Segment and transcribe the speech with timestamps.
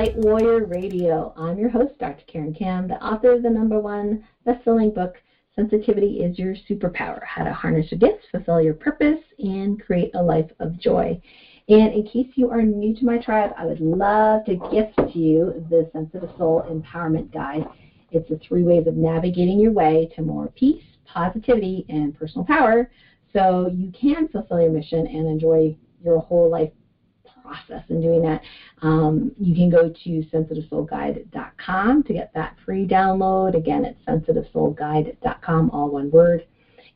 [0.00, 1.34] Light Warrior Radio.
[1.36, 2.24] I'm your host, Dr.
[2.26, 5.16] Karen Kam, the author of the number one best-selling book,
[5.54, 10.22] Sensitivity is Your Superpower: How to Harness Your Gifts, Fulfill Your Purpose, and Create a
[10.22, 11.20] Life of Joy.
[11.68, 15.66] And in case you are new to my tribe, I would love to gift you
[15.68, 17.66] the Sensitive Soul Empowerment Guide.
[18.10, 22.90] It's the three ways of navigating your way to more peace, positivity, and personal power
[23.34, 26.70] so you can fulfill your mission and enjoy your whole life
[27.50, 28.42] process in doing that.
[28.82, 33.56] Um, you can go to sensitivesoulguide.com to get that free download.
[33.56, 36.46] Again, it's sensitivesoulguide.com, all one word.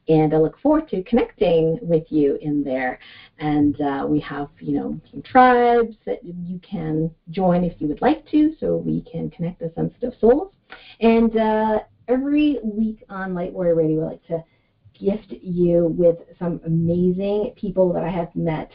[0.06, 2.98] And I look forward to connecting with you in there.
[3.38, 8.02] And uh, we have, you know, some tribes that you can join if you would
[8.02, 10.52] like to, so we can connect the sensitive souls.
[11.00, 14.44] And uh, every week on Light Warrior Radio, I like to
[14.98, 18.70] gift you with some amazing people that I have met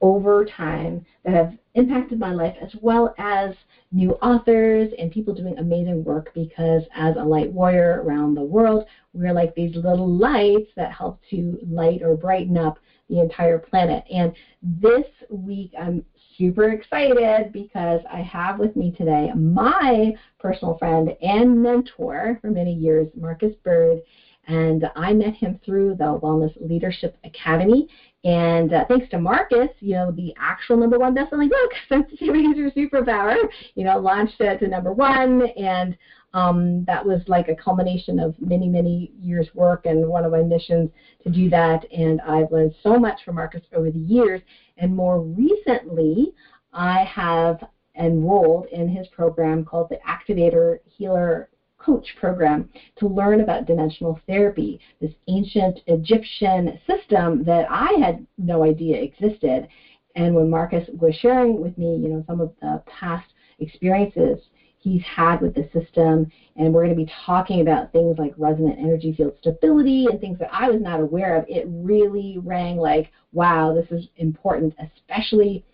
[0.00, 3.54] over time that have impacted my life, as well as
[3.92, 8.84] new authors and people doing amazing work because as a light warrior around the world,
[9.12, 14.04] we're like these little lights that help to light or brighten up the entire planet.
[14.12, 16.04] And this week, I'm
[16.36, 22.74] super excited because I have with me today my personal friend and mentor for many
[22.74, 24.02] years, Marcus Bird.
[24.46, 27.88] And I met him through the Wellness Leadership Academy.
[28.24, 32.56] And uh, thanks to Marcus, you know, the actual number one best-selling book, Sensitivity is
[32.56, 33.36] Your Superpower,
[33.74, 35.42] you know, launched it to number one.
[35.56, 35.96] And
[36.32, 40.42] um, that was like a culmination of many, many years' work and one of my
[40.42, 40.90] missions
[41.22, 41.84] to do that.
[41.92, 44.40] And I've learned so much from Marcus over the years.
[44.76, 46.32] And more recently,
[46.72, 47.58] I have
[47.98, 51.48] enrolled in his program called the Activator Healer
[51.86, 58.64] coach program to learn about dimensional therapy, this ancient Egyptian system that I had no
[58.64, 59.68] idea existed.
[60.16, 64.40] And when Marcus was sharing with me, you know, some of the past experiences
[64.78, 68.78] he's had with the system, and we're going to be talking about things like resonant
[68.78, 73.10] energy field stability and things that I was not aware of, it really rang like,
[73.32, 75.64] wow, this is important, especially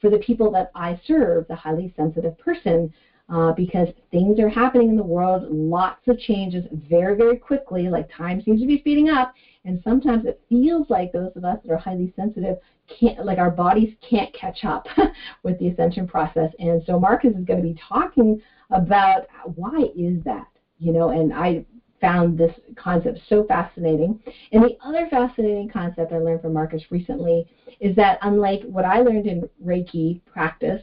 [0.00, 2.92] for the people that I serve, the highly sensitive person
[3.30, 8.08] uh, because things are happening in the world, lots of changes very, very quickly, like
[8.12, 9.32] time seems to be speeding up,
[9.64, 12.56] and sometimes it feels like those of us that are highly sensitive
[12.88, 14.86] can't, like our bodies can't catch up
[15.44, 16.50] with the ascension process.
[16.58, 20.48] And so Marcus is going to be talking about why is that,
[20.78, 21.64] you know, and I
[22.00, 24.18] found this concept so fascinating.
[24.52, 27.46] And the other fascinating concept I learned from Marcus recently
[27.78, 30.82] is that unlike what I learned in Reiki practice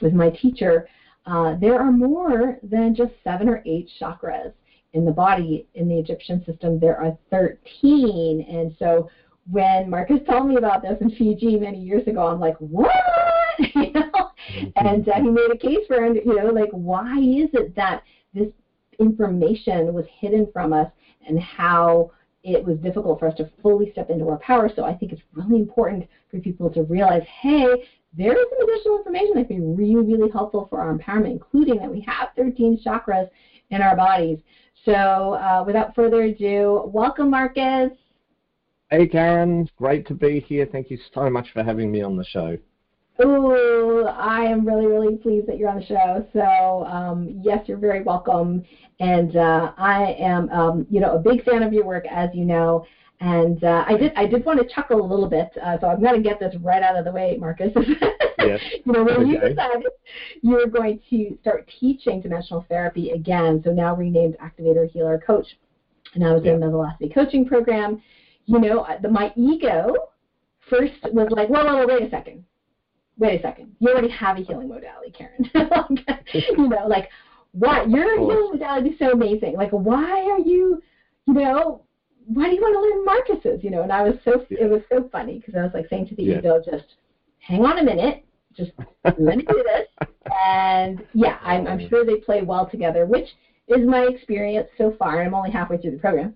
[0.00, 0.86] with my teacher,
[1.26, 4.52] uh, there are more than just seven or eight chakras
[4.92, 5.66] in the body.
[5.74, 8.46] In the Egyptian system, there are 13.
[8.48, 9.08] And so
[9.50, 12.92] when Marcus told me about this in Fiji many years ago, I'm like, what?
[13.58, 14.30] you know?
[14.76, 18.02] And uh, he made a case for, you know, like, why is it that
[18.34, 18.48] this
[18.98, 20.90] information was hidden from us
[21.26, 22.10] and how
[22.44, 24.70] it was difficult for us to fully step into our power.
[24.74, 27.66] So I think it's really important for people to realize, hey,
[28.16, 31.78] there is some additional information that can be really, really helpful for our empowerment, including
[31.78, 33.28] that we have 13 chakras
[33.70, 34.38] in our bodies.
[34.84, 37.90] So uh, without further ado, welcome, Marcus.
[38.90, 39.68] Hey, Karen.
[39.78, 40.66] Great to be here.
[40.70, 42.58] Thank you so much for having me on the show.
[43.18, 46.26] Oh, I am really, really pleased that you're on the show.
[46.32, 48.64] So, um, yes, you're very welcome.
[49.00, 52.44] And uh, I am, um, you know, a big fan of your work, as you
[52.44, 52.84] know.
[53.22, 56.02] And uh, I did I did want to chuckle a little bit, uh, so I'm
[56.02, 57.70] going to get this right out of the way, Marcus.
[58.38, 58.60] yes.
[58.84, 59.26] you know, when okay.
[59.28, 59.86] you decided
[60.40, 65.46] you were going to start teaching dimensional therapy again, so now renamed Activator Healer Coach,
[66.14, 66.54] and I was yeah.
[66.54, 68.02] in the Velocity Coaching Program.
[68.46, 69.94] You know, the, my ego
[70.68, 72.44] first was like, whoa, whoa, whoa, wait a second,
[73.18, 73.76] wait a second.
[73.78, 75.48] You already have a healing modality, Karen.
[76.34, 77.08] you know, like,
[77.52, 77.88] what?
[77.88, 79.54] Your healing modality is so amazing.
[79.54, 80.82] Like, why are you,
[81.28, 81.84] you know,
[82.26, 83.64] why do you want to learn Marcus's?
[83.64, 84.64] You know, and I was so yeah.
[84.64, 86.38] it was so funny because I was like saying to the yeah.
[86.38, 86.94] ego, just
[87.40, 88.24] hang on a minute,
[88.56, 88.72] just
[89.04, 90.08] let me do this,
[90.44, 93.28] and yeah, I'm, I'm sure they play well together, which
[93.68, 95.22] is my experience so far.
[95.22, 96.34] I'm only halfway through the program.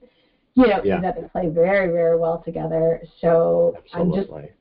[0.54, 1.02] You know, yeah.
[1.02, 3.02] that they play very, very well together.
[3.20, 4.34] So Absolutely.
[4.34, 4.52] I'm just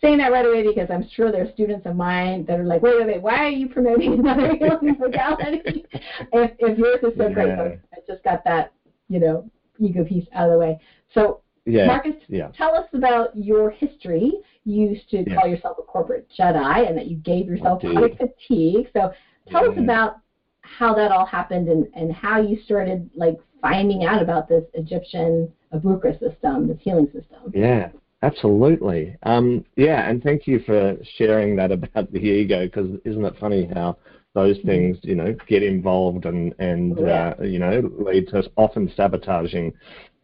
[0.00, 2.82] saying that right away because I'm sure there are students of mine that are like,
[2.82, 5.84] wait, wait, wait, why are you promoting another healing modality?
[5.92, 7.34] if, if yours is so yeah.
[7.34, 8.72] great, I just got that,
[9.08, 9.50] you know,
[9.80, 10.78] ego piece out of the way.
[11.14, 12.48] So, yeah, Marcus, yeah.
[12.56, 14.32] tell us about your history.
[14.64, 18.88] You used to call yourself a corporate Jedi and that you gave yourself chronic fatigue.
[18.92, 19.12] So,
[19.48, 19.72] tell yeah.
[19.72, 20.16] us about
[20.62, 25.52] how that all happened and, and how you started like finding out about this Egyptian
[25.72, 27.52] Abukra system, this healing system.
[27.54, 27.90] Yeah,
[28.22, 29.16] absolutely.
[29.22, 33.68] Um, yeah, and thank you for sharing that about the ego because isn't it funny
[33.74, 33.96] how
[34.34, 34.68] those mm-hmm.
[34.68, 37.34] things, you know, get involved and and oh, yeah.
[37.38, 39.72] uh, you know lead to often sabotaging,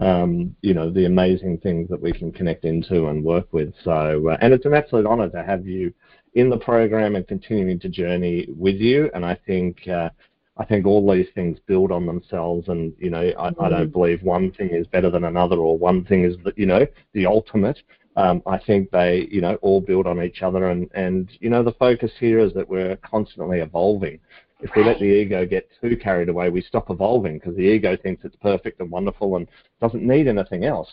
[0.00, 3.72] um, you know, the amazing things that we can connect into and work with.
[3.82, 5.92] So, uh, and it's an absolute honour to have you
[6.34, 9.10] in the program and continuing to journey with you.
[9.14, 9.86] And I think.
[9.88, 10.10] Uh,
[10.58, 13.62] I think all these things build on themselves, and you know, I, mm-hmm.
[13.62, 16.86] I don't believe one thing is better than another, or one thing is, you know,
[17.12, 17.78] the ultimate.
[18.16, 21.62] Um, I think they, you know, all build on each other, and and you know,
[21.62, 24.18] the focus here is that we're constantly evolving.
[24.60, 27.94] If we let the ego get too carried away, we stop evolving because the ego
[27.94, 29.46] thinks it's perfect and wonderful and
[29.82, 30.88] doesn't need anything else.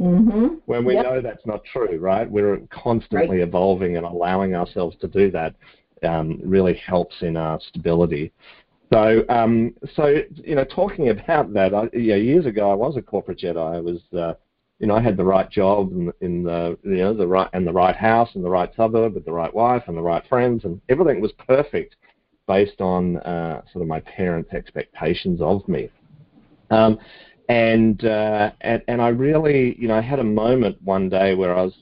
[0.00, 0.56] Mm-hmm.
[0.66, 1.04] When we yep.
[1.04, 2.30] know that's not true, right?
[2.30, 3.48] We're constantly right.
[3.48, 5.54] evolving and allowing ourselves to do that
[6.02, 8.32] um, really helps in our stability.
[8.92, 13.02] So, um, so you know, talking about that, I, yeah, years ago I was a
[13.02, 13.76] corporate Jedi.
[13.76, 14.34] I was, uh,
[14.80, 17.66] you know, I had the right job in, in the, you know, the right and
[17.66, 20.64] the right house and the right suburb with the right wife and the right friends,
[20.64, 21.96] and everything was perfect
[22.48, 25.90] based on uh, sort of my parents' expectations of me.
[26.70, 26.98] Um,
[27.50, 31.54] and, uh, and and I really, you know, I had a moment one day where
[31.54, 31.74] I was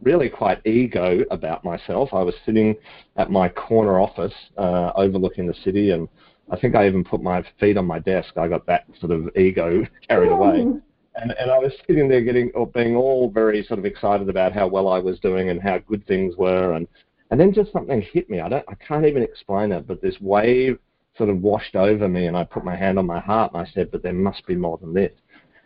[0.00, 2.10] really quite ego about myself.
[2.12, 2.74] I was sitting
[3.16, 6.08] at my corner office uh, overlooking the city and
[6.50, 8.36] I think I even put my feet on my desk.
[8.36, 10.64] I got that sort of ego carried away.
[11.16, 14.52] And, and I was sitting there getting or being all very sort of excited about
[14.52, 16.86] how well I was doing and how good things were and
[17.30, 18.40] and then just something hit me.
[18.40, 20.78] I don't I can't even explain it, but this wave
[21.16, 23.70] sort of washed over me and I put my hand on my heart and I
[23.72, 25.12] said, But there must be more than this.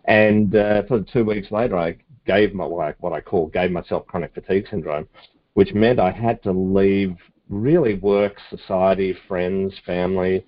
[0.05, 4.06] And uh, for two weeks later I gave my I, what I call gave myself
[4.06, 5.08] chronic fatigue syndrome,
[5.55, 7.17] which meant I had to leave
[7.49, 10.44] really work, society, friends, family,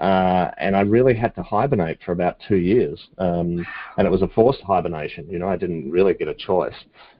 [0.00, 3.66] uh, and I really had to hibernate for about two years, um,
[3.96, 5.26] and it was a forced hibernation.
[5.30, 6.74] You know, I didn't really get a choice,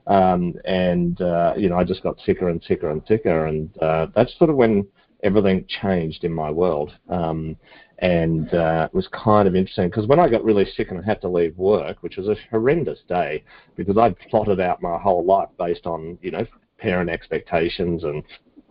[0.07, 4.07] um, and uh, you know, I just got sicker and sicker and sicker, and uh,
[4.15, 4.87] that's sort of when
[5.23, 6.93] everything changed in my world.
[7.09, 7.57] Um,
[8.01, 11.03] and uh, it was kind of interesting because when I got really sick and I
[11.03, 13.43] had to leave work, which was a horrendous day,
[13.75, 16.47] because I'd plotted out my whole life based on you know
[16.79, 18.23] parent expectations and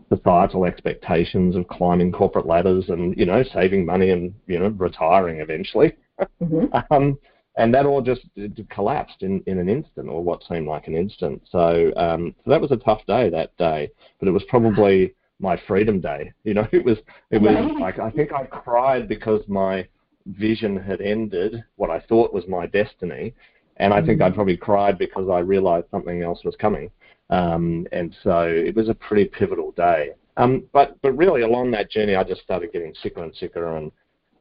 [0.09, 5.39] societal expectations of climbing corporate ladders and you know saving money and you know retiring
[5.39, 5.93] eventually.
[6.41, 6.75] Mm-hmm.
[6.93, 7.17] um,
[7.57, 8.21] and that all just
[8.69, 11.41] collapsed in, in an instant, or what seemed like an instant.
[11.49, 15.59] So, um, so that was a tough day that day, but it was probably my
[15.67, 16.33] freedom day.
[16.43, 16.97] You know, it was
[17.31, 19.87] it was like I think I cried because my
[20.25, 23.33] vision had ended, what I thought was my destiny,
[23.77, 24.35] and I think I mm-hmm.
[24.35, 26.89] probably cried because I realized something else was coming.
[27.29, 30.11] Um, and so it was a pretty pivotal day.
[30.37, 33.91] Um, but but really along that journey, I just started getting sicker and sicker, and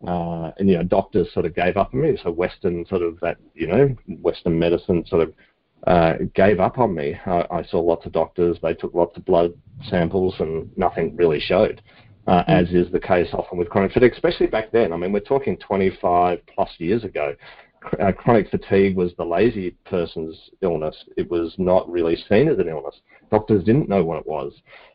[0.07, 2.19] uh, and you know doctors sort of gave up on me.
[2.23, 5.35] So Western sort of that you know Western medicine sort of
[5.87, 7.15] uh, gave up on me.
[7.27, 8.59] I, I saw lots of doctors.
[8.63, 9.53] They took lots of blood
[9.89, 11.81] samples, and nothing really showed.
[12.27, 12.63] Uh, mm.
[12.63, 14.95] as is the case often with chronic fatigue, especially back then.
[14.95, 17.35] I mean, we're talking 25 plus years ago
[18.01, 20.97] uh, chronic fatigue was the lazy person's illness.
[21.17, 22.95] It was not really seen as an illness.
[23.31, 24.53] Doctors didn't know what it was,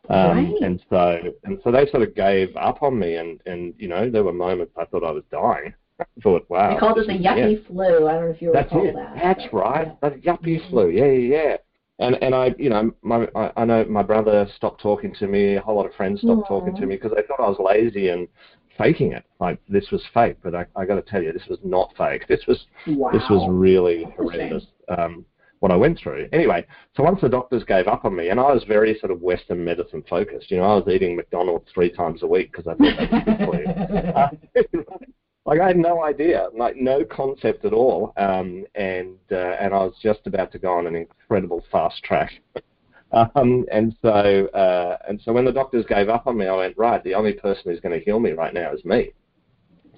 [0.09, 0.61] um, right.
[0.61, 3.15] and so and so they sort of gave up on me.
[3.15, 5.73] And and you know there were moments I thought I was dying.
[5.99, 6.73] I thought, wow.
[6.73, 7.67] They called it the yuppie yeah.
[7.67, 8.07] flu.
[8.07, 8.95] I don't know if you That's recall it.
[8.95, 9.15] that.
[9.21, 9.87] That's right.
[10.01, 10.09] Yeah.
[10.09, 10.69] The yuppie mm-hmm.
[10.69, 10.89] flu.
[10.89, 11.57] Yeah, yeah, yeah.
[11.99, 15.55] And and I, you know, my I, I know my brother stopped talking to me.
[15.55, 16.47] A whole lot of friends stopped Aww.
[16.47, 18.27] talking to me because they thought I was lazy and
[18.79, 19.23] faking it.
[19.39, 22.27] Like this was fake, but I, I got to tell you, this was not fake.
[22.27, 23.11] This was wow.
[23.11, 24.65] this was really horrendous.
[24.87, 25.25] Um,
[25.59, 26.29] what I went through.
[26.31, 29.21] Anyway, so once the doctors gave up on me, and I was very sort of
[29.21, 30.49] Western medicine focused.
[30.49, 33.23] You know, I was eating McDonald's three times a week because I thought that was
[33.25, 34.85] good for you.
[35.45, 39.79] Like I had no idea, like no concept at all, um, and uh, and I
[39.79, 42.33] was just about to go on an incredible fast track
[43.11, 46.77] um, and so, uh, and so when the doctors gave up on me, I went
[46.77, 47.03] right.
[47.03, 49.11] The only person who's going to heal me right now is me.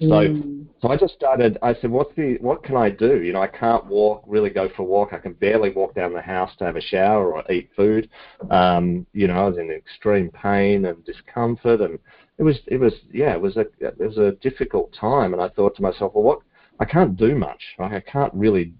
[0.00, 0.66] So, mm.
[0.80, 1.58] so I just started.
[1.62, 2.36] I said, "What's the?
[2.40, 3.22] What can I do?
[3.22, 5.10] You know, I can't walk, really go for a walk.
[5.12, 8.08] I can barely walk down the house to have a shower or eat food.
[8.50, 12.00] Um, you know, I was in extreme pain and discomfort, and
[12.38, 15.34] it was, it was, yeah, it was a, it was a difficult time.
[15.34, 16.38] And I thought to myself, well, what?
[16.80, 17.62] I can't do much.
[17.78, 17.92] Right?
[17.92, 18.72] I can't really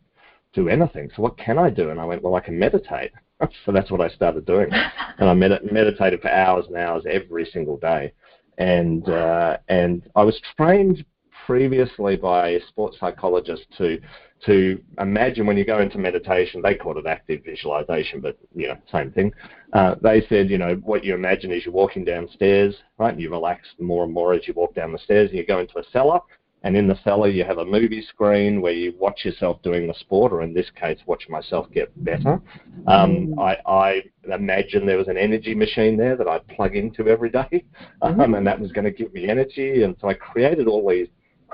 [0.55, 1.11] do anything.
[1.15, 1.91] So what can I do?
[1.91, 3.13] And I went, well, I can meditate.
[3.65, 4.71] so that's what I started doing,
[5.19, 8.13] and I med- meditated for hours and hours every single day,
[8.59, 11.05] and uh, and I was trained
[11.47, 13.99] previously by a sports psychologist to
[14.45, 18.77] to imagine when you go into meditation, they called it active visualization, but you know,
[18.91, 19.33] same thing.
[19.73, 23.13] Uh, they said, you know, what you imagine is you're walking downstairs, right?
[23.13, 25.61] And you relax more and more as you walk down the stairs, and you go
[25.61, 26.19] into a cellar,
[26.65, 29.95] and in the cellar you have a movie screen where you watch yourself doing the
[29.95, 32.41] sport, or in this case, watch myself get better.
[32.87, 33.39] Um, mm.
[33.39, 34.03] I, I
[34.33, 37.65] imagine there was an energy machine there that I'd plug into every day,
[38.03, 38.35] um, mm-hmm.
[38.35, 39.83] and that was going to give me energy.
[39.83, 41.09] And so I created all these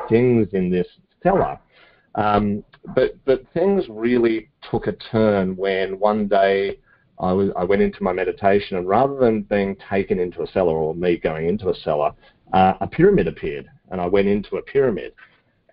[0.08, 0.86] things in this
[1.22, 1.58] cellar.
[2.14, 6.78] Um, but but things really took a turn when one day
[7.20, 10.74] I was I went into my meditation, and rather than being taken into a cellar
[10.74, 12.12] or me going into a cellar,
[12.52, 15.12] uh, a pyramid appeared, and I went into a pyramid.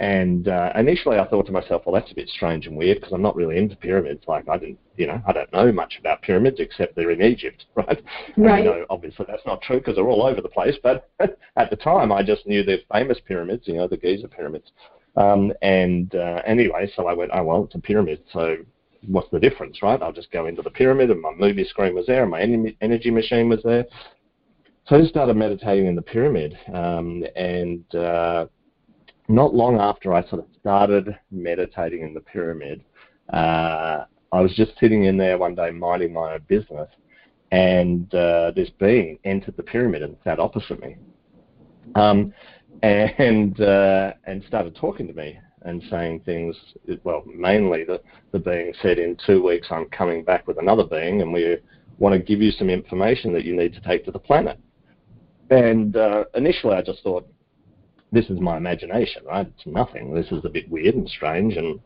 [0.02, 3.14] And uh, initially, I thought to myself, well, that's a bit strange and weird because
[3.14, 4.26] I'm not really into pyramids.
[4.28, 7.66] Like, I didn't, you know, I don't know much about pyramids except they're in Egypt,
[7.76, 8.04] right?
[8.38, 8.58] Right.
[8.58, 10.76] And, you know, obviously, that's not true because they're all over the place.
[10.84, 11.10] But
[11.56, 14.72] at the time, I just knew the famous pyramids, you know, the Giza pyramids.
[15.16, 18.58] Um, and uh, anyway, so I went, oh well, it's a pyramid, so
[19.08, 20.02] what's the difference, right?
[20.02, 23.12] I'll just go into the pyramid, and my movie screen was there, and my energy
[23.12, 23.86] machine was there.
[24.88, 28.46] So I just started meditating in the pyramid, um, and uh,
[29.28, 32.84] not long after I sort of started meditating in the pyramid,
[33.34, 36.88] uh, I was just sitting in there one day minding my own business,
[37.52, 40.98] and uh, this being entered the pyramid and sat opposite me,
[41.96, 42.32] um,
[42.84, 46.56] and uh, and started talking to me and saying things.
[47.04, 48.02] Well, mainly the
[48.34, 51.58] the being said, "In two weeks, I'm coming back with another being, and we
[51.98, 54.60] want to give you some information that you need to take to the planet."
[55.50, 57.28] And uh, initially, I just thought,
[58.12, 59.48] this is my imagination, right?
[59.48, 60.14] It's nothing.
[60.14, 61.56] This is a bit weird and strange.
[61.58, 61.80] And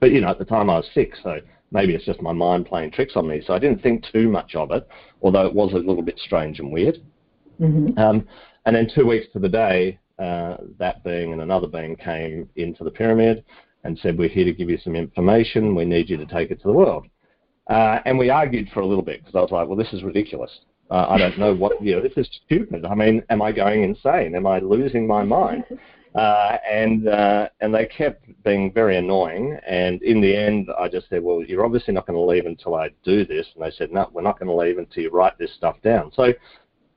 [0.00, 1.38] but you know, at the time I was sick, so
[1.70, 3.42] maybe it's just my mind playing tricks on me.
[3.46, 4.86] So I didn't think too much of it,
[5.22, 6.98] although it was a little bit strange and weird.
[7.60, 7.98] Mm-hmm.
[7.98, 8.26] Um,
[8.66, 12.84] and then two weeks to the day, uh, that being and another being came into
[12.84, 13.44] the pyramid
[13.84, 15.74] and said, "We're here to give you some information.
[15.74, 17.06] We need you to take it to the world."
[17.68, 20.02] Uh, and we argued for a little bit because I was like, "Well, this is
[20.02, 20.50] ridiculous.
[20.90, 22.84] Uh, I don't know what, you know, this is stupid.
[22.84, 24.34] I mean, am I going insane?
[24.34, 25.64] Am I losing my mind?
[26.12, 29.56] Uh, and uh, and they kept being very annoying.
[29.64, 32.74] And in the end, I just said, well, you're obviously not going to leave until
[32.74, 33.46] I do this.
[33.54, 36.10] And they said, no, we're not going to leave until you write this stuff down.
[36.12, 36.32] So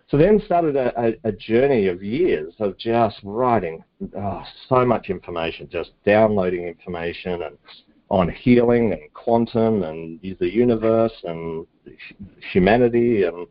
[0.09, 3.83] so then started a, a, a journey of years of just writing
[4.17, 7.57] oh, so much information, just downloading information and
[8.09, 11.65] on healing and quantum and the universe and
[12.51, 13.47] humanity and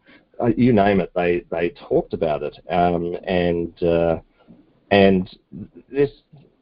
[0.56, 4.18] you name it, they they talked about it, um, and uh,
[4.90, 5.28] and
[5.90, 6.10] this,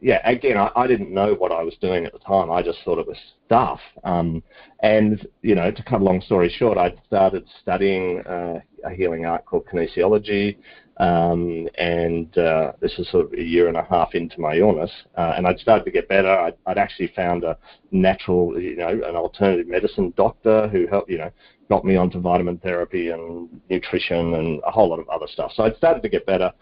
[0.00, 2.50] yeah, again, I, I didn't know what I was doing at the time.
[2.50, 3.80] I just thought it was stuff.
[4.04, 4.42] Um,
[4.82, 9.26] and you know, to cut a long story short, I started studying uh, a healing
[9.26, 10.56] art called kinesiology.
[10.98, 14.90] Um, and uh, this is sort of a year and a half into my illness,
[15.16, 16.28] uh, and I'd started to get better.
[16.28, 17.56] I'd, I'd, actually found a
[17.90, 21.30] natural, you know, an alternative medicine doctor who helped, you know,
[21.70, 25.52] got me onto vitamin therapy and nutrition and a whole lot of other stuff.
[25.54, 26.52] So I'd started to get better,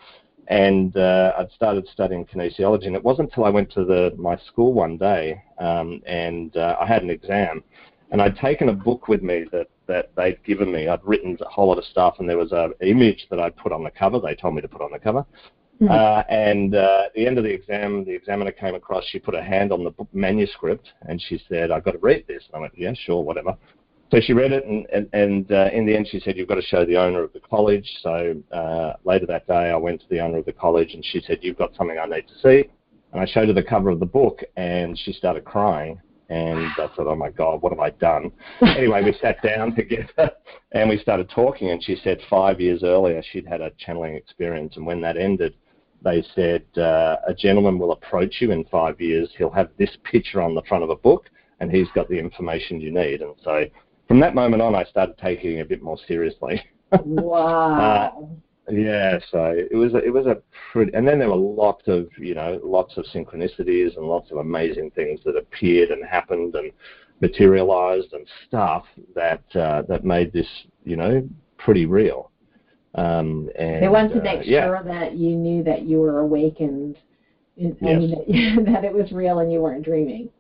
[0.49, 2.87] and uh, I'd started studying kinesiology.
[2.87, 6.77] And it wasn't until I went to the my school one day, um, and uh,
[6.79, 7.65] I had an exam,
[8.13, 10.87] and I'd taken a book with me that that they'd given me.
[10.89, 13.73] I'd written a whole lot of stuff, and there was an image that I'd put
[13.73, 14.21] on the cover.
[14.21, 15.25] They told me to put on the cover.
[15.81, 15.93] Mm-hmm.
[15.93, 19.05] Uh, and uh, at the end of the exam, the examiner came across.
[19.07, 22.25] She put her hand on the book manuscript, and she said, "I've got to read
[22.27, 23.57] this." And I went, "Yeah, sure, whatever."
[24.11, 26.55] So she read it, and, and, and uh, in the end, she said, "You've got
[26.55, 30.07] to show the owner of the college." So uh, later that day, I went to
[30.09, 32.71] the owner of the college, and she said, "You've got something I need to see."
[33.13, 36.01] And I showed her the cover of the book, and she started crying
[36.31, 38.31] and I thought, oh my God, what have I done?
[38.61, 40.31] anyway, we sat down together
[40.73, 44.77] and we started talking, and she said five years earlier she'd had a channeling experience,
[44.77, 45.55] and when that ended,
[46.03, 49.31] they said uh, a gentleman will approach you in five years.
[49.37, 52.81] He'll have this picture on the front of a book, and he's got the information
[52.81, 53.23] you need.
[53.23, 53.65] And so
[54.09, 56.63] from that moment on, I started taking it a bit more seriously.
[57.05, 58.33] wow.
[58.67, 60.39] Uh, yeah, so it was a, it was a
[60.73, 64.39] pretty, and then there were lots of you know lots of synchronicities and lots of
[64.39, 66.73] amazing things that appeared and happened and
[67.21, 68.85] materialized and stuff
[69.15, 70.47] that uh, that made this
[70.85, 72.31] you know pretty real.
[72.95, 74.67] Um, and, they wanted to uh, make yeah.
[74.67, 76.97] sure that you knew that you were awakened,
[77.57, 78.01] and, yes.
[78.57, 80.31] that, that it was real and you weren't dreaming.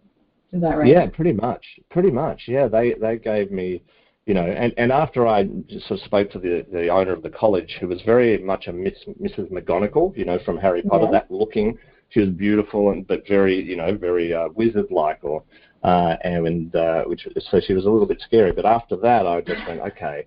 [0.53, 0.89] Is that right?
[0.89, 2.43] Yeah, pretty much, pretty much.
[2.47, 3.83] Yeah, they they gave me
[4.29, 5.47] you know, and, and after I
[5.87, 8.73] sort of spoke to the, the owner of the college, who was very much a
[8.75, 9.51] Miss, Mrs.
[9.51, 11.13] McGonagall, you know, from Harry Potter, yeah.
[11.13, 11.79] that looking,
[12.11, 15.43] she was beautiful and but very, you know, very uh, wizard-like, or
[15.83, 18.53] uh, and uh, which so she was a little bit scary.
[18.53, 20.27] But after that, I just went, okay,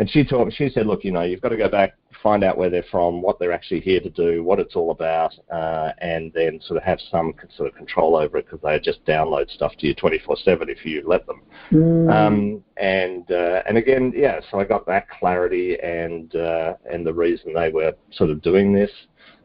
[0.00, 1.92] and she told she said, look, you know, you've got to go back,
[2.22, 5.34] find out where they're from, what they're actually here to do, what it's all about,
[5.52, 9.04] uh, and then sort of have some sort of control over it because they just
[9.04, 11.42] download stuff to you 24/7 if you let them.
[11.70, 12.10] Mm.
[12.10, 17.12] Um, and uh, and again, yeah, so I got that clarity and uh, and the
[17.12, 18.90] reason they were sort of doing this.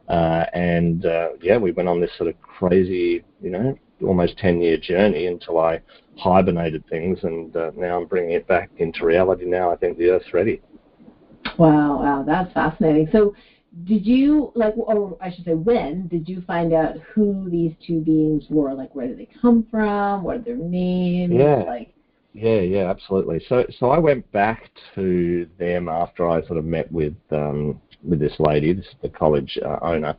[0.08, 4.62] Uh, and uh, yeah, we went on this sort of crazy, you know, almost 10
[4.62, 5.82] year journey until I
[6.16, 9.44] hibernated things, and uh, now I'm bringing it back into reality.
[9.44, 10.60] Now I think the Earth's ready.
[11.58, 13.08] Wow, wow, that's fascinating.
[13.12, 13.34] So,
[13.84, 18.00] did you like, or I should say, when did you find out who these two
[18.00, 18.72] beings were?
[18.74, 20.22] Like, where did they come from?
[20.22, 21.34] What are their names?
[21.34, 21.62] Yeah.
[21.66, 21.92] Like,
[22.32, 23.42] yeah, yeah, absolutely.
[23.48, 28.20] So, so I went back to them after I sort of met with um, with
[28.20, 30.16] this lady, this is the college uh, owner,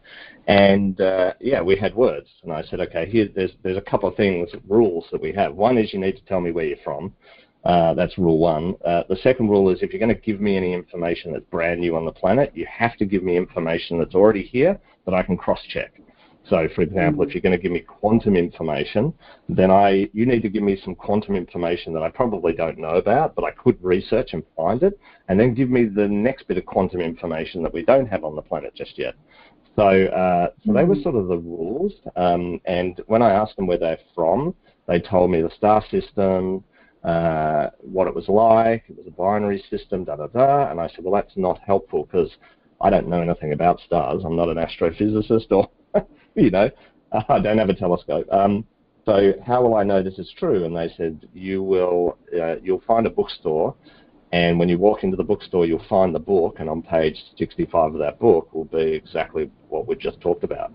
[0.47, 2.27] and uh, yeah, we had words.
[2.43, 5.55] And I said, okay, here, there's there's a couple of things, rules that we have.
[5.55, 7.13] One is you need to tell me where you're from.
[7.63, 8.75] Uh, that's rule one.
[8.85, 11.81] Uh, the second rule is if you're going to give me any information that's brand
[11.81, 15.21] new on the planet, you have to give me information that's already here that I
[15.23, 15.99] can cross-check.
[16.49, 19.13] So, for example, if you're going to give me quantum information,
[19.49, 22.95] then I you need to give me some quantum information that I probably don't know
[22.95, 26.57] about, but I could research and find it, and then give me the next bit
[26.57, 29.15] of quantum information that we don't have on the planet just yet.
[29.75, 31.93] So, uh, so they were sort of the rules.
[32.15, 34.55] Um, and when I asked them where they're from,
[34.87, 36.63] they told me the star system,
[37.03, 38.85] uh, what it was like.
[38.89, 40.71] It was a binary system, da da da.
[40.71, 42.31] And I said, well, that's not helpful because
[42.81, 44.23] I don't know anything about stars.
[44.25, 45.69] I'm not an astrophysicist or
[46.37, 46.69] you know,
[47.29, 48.27] I don't have a telescope.
[48.31, 48.65] Um,
[49.05, 50.65] so how will I know this is true?
[50.65, 53.75] And they said you will uh, you'll find a bookstore,
[54.31, 57.93] and when you walk into the bookstore, you'll find the book, and on page 65
[57.93, 60.73] of that book will be exactly what we just talked about.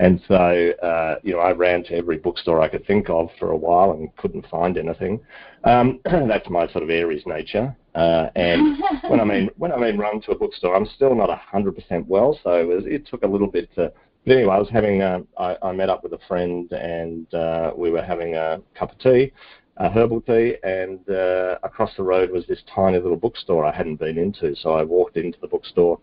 [0.00, 0.34] And so,
[0.82, 3.92] uh, you know, I ran to every bookstore I could think of for a while
[3.92, 5.20] and couldn't find anything.
[5.64, 7.76] Um, that's my sort of Aries nature.
[7.96, 11.30] Uh, and when I mean when I mean run to a bookstore, I'm still not
[11.52, 13.92] 100% well, so it, it took a little bit to
[14.24, 17.72] but anyway, I was having a, I, I met up with a friend and uh,
[17.76, 19.32] we were having a cup of tea,
[19.76, 23.96] a herbal tea, and uh, across the road was this tiny little bookstore I hadn't
[23.96, 24.54] been into.
[24.56, 25.98] So I walked into the bookstore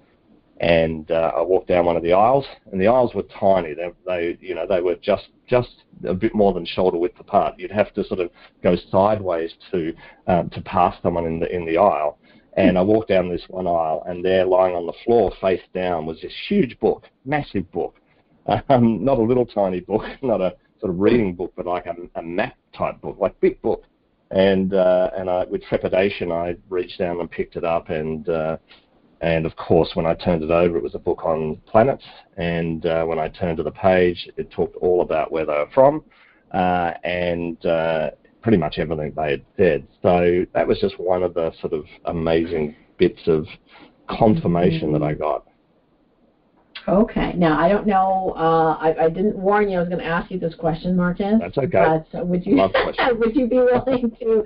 [0.62, 3.74] and uh, I walked down one of the aisles, and the aisles were tiny.
[3.74, 7.56] They, they, you know, they were just just a bit more than shoulder width apart.
[7.58, 8.32] You'd have to sort of
[8.64, 9.94] go sideways to
[10.28, 12.18] um, to pass someone in the in the aisle.
[12.58, 16.06] And I walked down this one aisle, and there, lying on the floor, face down,
[16.06, 17.96] was this huge book, massive book,
[18.70, 21.96] um, not a little tiny book, not a sort of reading book, but like a,
[22.16, 23.84] a map type book, like big book.
[24.32, 28.58] And uh, and I, with trepidation, I reached down and picked it up, and uh,
[29.22, 32.04] and of course, when I turned it over, it was a book on planets.
[32.38, 35.70] And uh, when I turned to the page, it talked all about where they were
[35.74, 36.04] from,
[36.52, 39.88] uh, and uh, pretty much everything they had said.
[40.02, 43.46] So that was just one of the sort of amazing bits of
[44.10, 45.02] confirmation mm-hmm.
[45.02, 45.48] that I got.
[46.88, 47.34] Okay.
[47.34, 48.34] Now I don't know.
[48.38, 49.78] Uh, I, I didn't warn you.
[49.78, 51.36] I was going to ask you this question, Marcus.
[51.40, 52.00] That's okay.
[52.12, 52.56] But would you
[53.20, 54.46] would you be willing to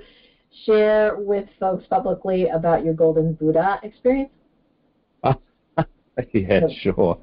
[0.64, 4.30] share with folks publicly about your Golden Buddha experience?
[6.32, 7.18] yeah, sure.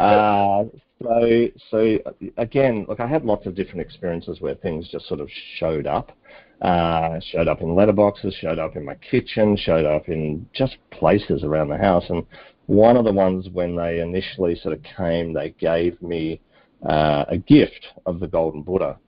[0.00, 0.64] uh,
[1.02, 1.98] so, so
[2.36, 6.12] again, look, I had lots of different experiences where things just sort of showed up.
[6.62, 11.42] Uh, showed up in letterboxes, showed up in my kitchen, showed up in just places
[11.42, 12.24] around the house, and
[12.66, 16.40] one of the ones when they initially sort of came, they gave me
[16.88, 18.98] uh, a gift of the golden Buddha,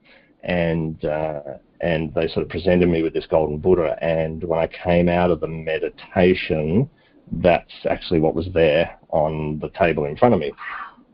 [0.43, 1.41] and uh,
[1.81, 3.97] and they sort of presented me with this golden Buddha.
[4.01, 6.89] And when I came out of the meditation,
[7.31, 10.51] that's actually what was there on the table in front of me.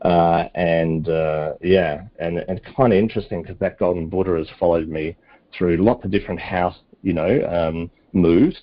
[0.02, 4.88] Uh, and uh, yeah, and and kind of interesting because that golden Buddha has followed
[4.88, 5.16] me
[5.56, 8.56] through lots of different house, you know, um, moves,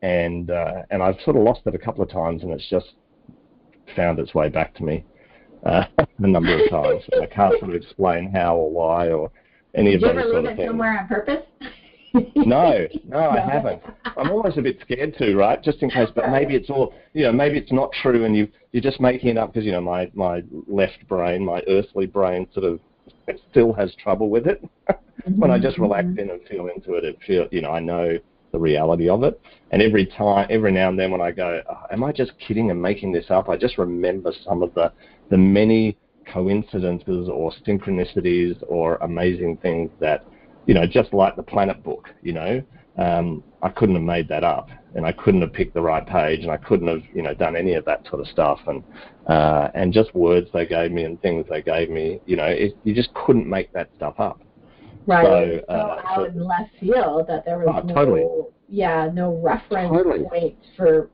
[0.00, 2.94] and uh, and I've sort of lost it a couple of times, and it's just
[3.94, 5.04] found its way back to me
[5.64, 7.02] uh, a number of times.
[7.20, 9.30] I can't sort of explain how or why or
[9.74, 10.68] any of those sort of things.
[10.68, 11.44] somewhere on purpose?
[12.36, 13.82] no, no, I haven't.
[14.16, 15.62] I'm always a bit scared to, right?
[15.62, 18.48] Just in case, but maybe it's all, you know, maybe it's not true, and you
[18.72, 22.46] you're just making it up because you know my my left brain, my earthly brain,
[22.54, 22.80] sort of
[23.50, 24.64] still has trouble with it.
[25.36, 26.20] when I just relax mm-hmm.
[26.20, 28.18] in and feel into it, it feel, you know, I know
[28.56, 29.38] the reality of it.
[29.70, 32.70] And every time, every now and then, when I go, oh, "Am I just kidding
[32.70, 34.92] and making this up?" I just remember some of the
[35.28, 35.96] the many
[36.32, 40.24] coincidences or synchronicities or amazing things that,
[40.66, 42.62] you know, just like the Planet book, you know,
[42.98, 46.40] um, I couldn't have made that up, and I couldn't have picked the right page,
[46.40, 48.82] and I couldn't have, you know, done any of that sort of stuff, and
[49.26, 52.76] uh, and just words they gave me and things they gave me, you know, it,
[52.84, 54.40] you just couldn't make that stuff up.
[55.06, 55.24] Right.
[55.68, 58.24] So, uh, so out in left field that there was oh, no, totally.
[58.68, 60.24] yeah, no reference totally.
[60.24, 61.10] point for,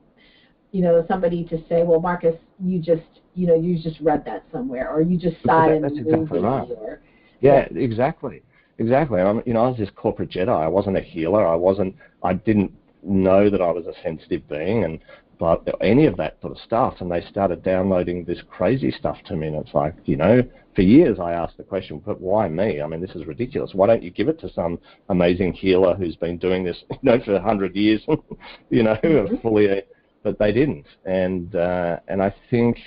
[0.71, 3.03] you know, somebody to say, well, Marcus, you just,
[3.35, 6.39] you know, you just read that somewhere, or you just saw that, it that's exactly
[6.39, 6.67] right.
[6.71, 7.01] Or,
[7.41, 8.41] yeah, yeah, exactly,
[8.79, 9.21] exactly.
[9.21, 10.49] I'm, you know, I was this corporate Jedi.
[10.49, 11.45] I wasn't a healer.
[11.45, 11.95] I wasn't.
[12.23, 12.71] I didn't
[13.03, 14.99] know that I was a sensitive being, and
[15.39, 19.35] but any of that sort of stuff, and they started downloading this crazy stuff to
[19.35, 20.41] me, and it's like, you know,
[20.75, 22.81] for years I asked the question, but why me?
[22.81, 23.71] I mean, this is ridiculous.
[23.73, 27.19] Why don't you give it to some amazing healer who's been doing this, you know,
[27.23, 28.01] for a hundred years,
[28.69, 29.35] you know, mm-hmm.
[29.41, 29.83] fully?
[30.23, 32.77] But they didn't, and uh, and I think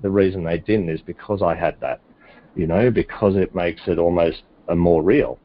[0.00, 2.00] the reason they didn't is because I had that,
[2.54, 5.38] you know, because it makes it almost a more real.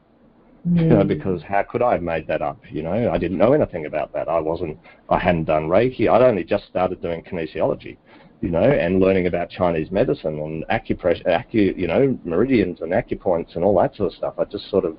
[0.68, 0.76] Mm.
[0.76, 2.60] You know, because how could I have made that up?
[2.70, 4.28] You know, I didn't know anything about that.
[4.28, 6.08] I wasn't, I hadn't done Reiki.
[6.08, 7.96] I'd only just started doing kinesiology
[8.42, 13.54] you know, and learning about Chinese medicine and acupressure, acu, you know, meridians and acupoints
[13.54, 14.34] and all that sort of stuff.
[14.36, 14.96] I just sort of,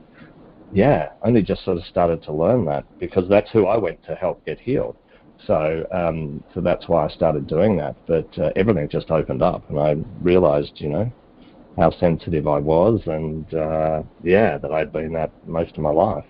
[0.72, 4.16] yeah, only just sort of started to learn that because that's who I went to
[4.16, 4.96] help get healed.
[5.46, 7.98] So, um, so that's why I started doing that.
[8.08, 11.12] But uh, everything just opened up, and I realised, you know,
[11.78, 16.26] how sensitive I was, and uh, yeah, that I'd been that most of my life.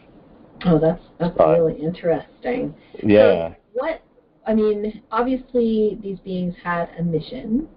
[0.66, 2.74] Oh, that's that's so, really interesting.
[3.04, 3.50] Yeah.
[3.50, 4.02] So what
[4.48, 7.68] I mean, obviously these beings had a mission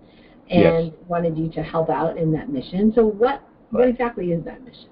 [0.48, 0.94] and yes.
[1.08, 2.92] wanted you to help out in that mission.
[2.94, 4.88] So what what exactly is that mission?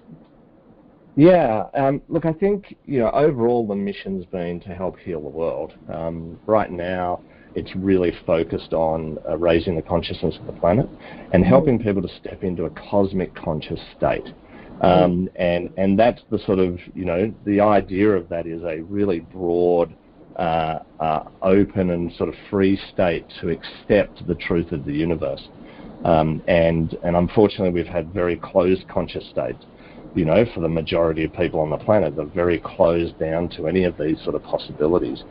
[1.16, 5.28] Yeah, um, look, I think you know overall the mission's been to help heal the
[5.28, 5.74] world.
[5.92, 7.20] Um, right now,
[7.54, 10.88] it's really focused on uh, raising the consciousness of the planet
[11.32, 11.42] and mm-hmm.
[11.44, 14.26] helping people to step into a cosmic conscious state.
[14.80, 18.80] Um, and and that's the sort of you know the idea of that is a
[18.82, 19.94] really broad
[20.36, 25.48] uh, uh, open and sort of free state to accept the truth of the universe.
[26.04, 29.64] Um, and and unfortunately, we've had very closed conscious states.
[30.14, 33.66] You know, for the majority of people on the planet, they're very closed down to
[33.68, 35.22] any of these sort of possibilities.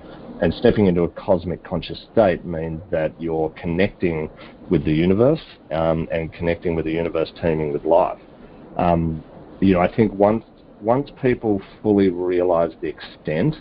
[0.41, 4.30] And stepping into a cosmic conscious state means that you're connecting
[4.69, 5.41] with the universe
[5.72, 8.19] um, and connecting with the universe, teeming with life.
[8.78, 9.24] Um,
[9.62, 10.43] you know, I think once
[10.82, 13.56] once people fully realize the extent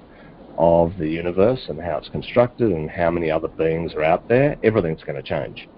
[0.58, 4.56] of the universe and how it's constructed and how many other beings are out there,
[4.64, 5.68] everything's going to change.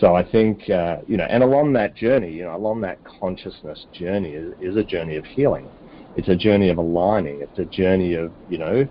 [0.00, 3.86] So I think, uh, you know, and along that journey, you know, along that consciousness
[3.92, 5.68] journey is, is, a journey of healing.
[6.16, 7.42] It's a journey of aligning.
[7.42, 8.88] It's a journey of, you know,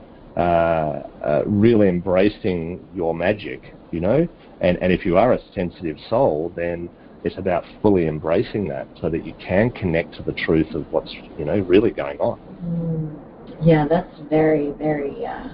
[1.46, 4.28] really embracing your magic, you know.
[4.62, 6.90] And, and if you are a sensitive soul, then
[7.24, 11.12] it's about fully embracing that so that you can connect to the truth of what's,
[11.38, 12.40] you know, really going on.
[12.64, 13.32] Mm.
[13.64, 15.50] Yeah, that's very, very uh,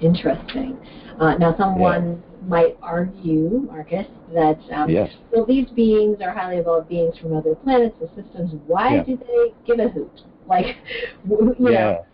[0.00, 0.76] interesting.
[1.20, 2.48] Uh, now, someone yeah.
[2.48, 5.12] might argue, Marcus, that um, yes.
[5.30, 8.52] well, these beings are highly evolved beings from other planets or systems.
[8.66, 9.04] Why yeah.
[9.04, 10.22] do they give a hoot?
[10.48, 10.76] Like,
[11.28, 11.70] you yeah.
[11.70, 12.06] know,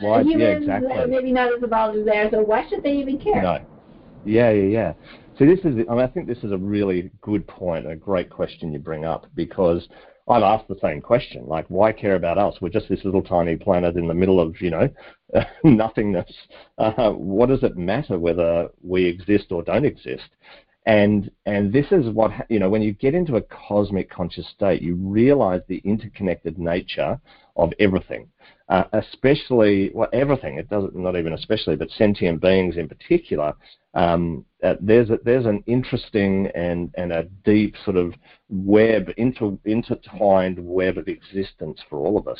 [0.00, 0.92] why, humans yeah, exactly.
[0.92, 3.42] are maybe not as evolved as they are, so why should they even care?
[3.42, 3.64] No.
[4.24, 4.92] Yeah, yeah, yeah.
[5.38, 8.30] So this is, I, mean, I think this is a really good point, a great
[8.30, 9.86] question you bring up because
[10.28, 12.56] I've asked the same question, like, why care about us?
[12.60, 14.88] We're just this little tiny planet in the middle of, you know,
[15.64, 16.32] nothingness.
[16.78, 20.28] Uh, what does it matter whether we exist or don't exist?
[20.86, 24.82] And and this is what you know when you get into a cosmic conscious state,
[24.82, 27.20] you realize the interconnected nature
[27.56, 28.28] of everything,
[28.68, 30.58] uh, especially well everything.
[30.58, 33.54] It doesn't not even especially, but sentient beings in particular
[33.96, 38.12] um, uh, there's a, there's an interesting and, and a deep sort of
[38.50, 42.38] web inter, intertwined web of existence for all of us,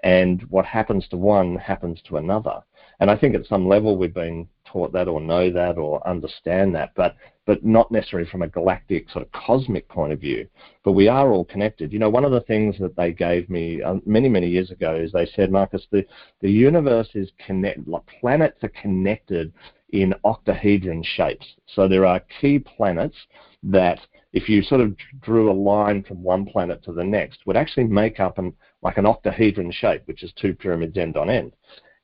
[0.00, 2.60] and what happens to one happens to another.
[2.98, 6.74] And I think at some level we've been taught that or know that or understand
[6.74, 7.14] that, but
[7.46, 10.46] but not necessarily from a galactic sort of cosmic point of view.
[10.84, 11.92] But we are all connected.
[11.92, 14.94] You know, one of the things that they gave me uh, many many years ago
[14.94, 16.04] is they said, Marcus, the
[16.40, 17.86] the universe is connected.
[17.88, 19.52] Like planets are connected
[19.90, 21.46] in octahedron shapes.
[21.66, 23.16] So there are key planets
[23.62, 24.00] that,
[24.32, 27.84] if you sort of drew a line from one planet to the next, would actually
[27.84, 31.52] make up an, like an octahedron shape, which is two pyramids end on end.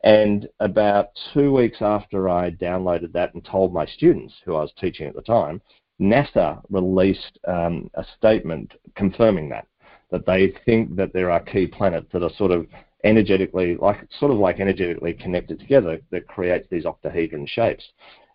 [0.03, 4.73] And about two weeks after I downloaded that and told my students, who I was
[4.81, 5.61] teaching at the time,
[6.01, 9.67] NASA released um, a statement confirming that,
[10.11, 12.67] that they think that there are key planets that are sort of
[13.05, 17.85] energetically, like sort of like energetically connected together that creates these octahedron shapes.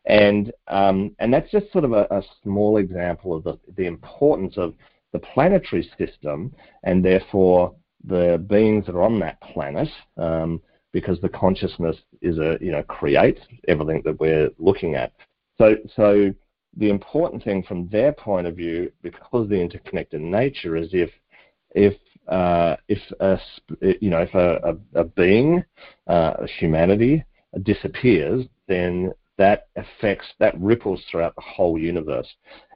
[0.06, 4.58] And um, and that's just sort of a, a, small example of the, the importance
[4.58, 4.73] of
[5.12, 6.53] the planetary system
[6.84, 7.75] and therefore
[8.06, 10.62] the beings that are on that planet, um,
[10.93, 15.13] because the consciousness is a you know creates everything that we're looking at.
[15.58, 16.34] So so
[16.78, 21.10] the important thing from their point of view, because of the interconnected nature, is if
[21.71, 21.95] if
[22.28, 23.39] uh, if a,
[24.02, 25.63] you know if a, a, a being,
[26.08, 27.23] uh, a humanity,
[27.63, 32.28] disappears, then that affects that ripples throughout the whole universe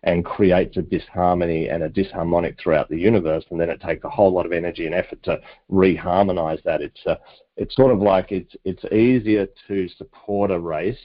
[0.04, 4.10] and creates a disharmony and a disharmonic throughout the universe and then it takes a
[4.10, 5.40] whole lot of energy and effort to
[5.72, 7.18] reharmonize that it's a,
[7.58, 11.00] it's sort of like it's it's easier to support a race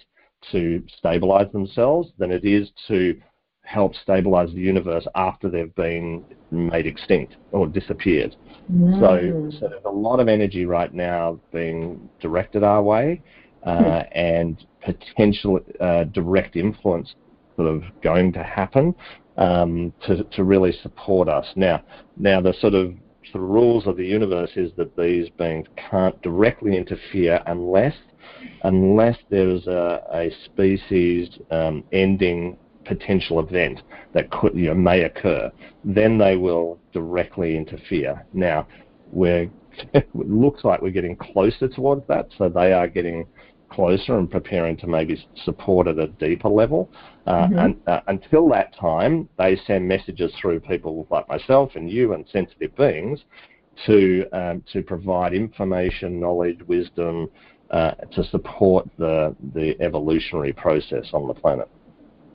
[0.53, 3.21] to stabilize themselves than it is to
[3.67, 8.37] help stabilize the universe after they've been made extinct or disappeared.
[8.73, 9.01] Mm.
[9.01, 13.21] So, so there's a lot of energy right now being directed our way,
[13.67, 17.15] uh, and potential uh, direct influence
[17.57, 18.95] sort of going to happen
[19.37, 21.47] um, to to really support us.
[21.57, 21.83] Now,
[22.17, 22.95] now the sort of
[23.33, 27.95] the rules of the universe is that these beings can't directly interfere unless
[28.63, 33.83] unless there's a, a species um, ending potential event
[34.15, 35.51] that could you know may occur,
[35.85, 38.25] then they will directly interfere.
[38.33, 38.67] Now,
[39.11, 39.51] we're
[39.95, 43.27] it looks like we're getting closer towards that, so they are getting
[43.77, 46.91] closer and preparing to maybe support at a deeper level.
[47.27, 47.59] Uh, mm-hmm.
[47.59, 52.25] and, uh, until that time, they send messages through people like myself and you and
[52.33, 53.21] sensitive beings
[53.85, 57.29] to um, to provide information, knowledge, wisdom
[57.71, 61.69] uh, to support the the evolutionary process on the planet.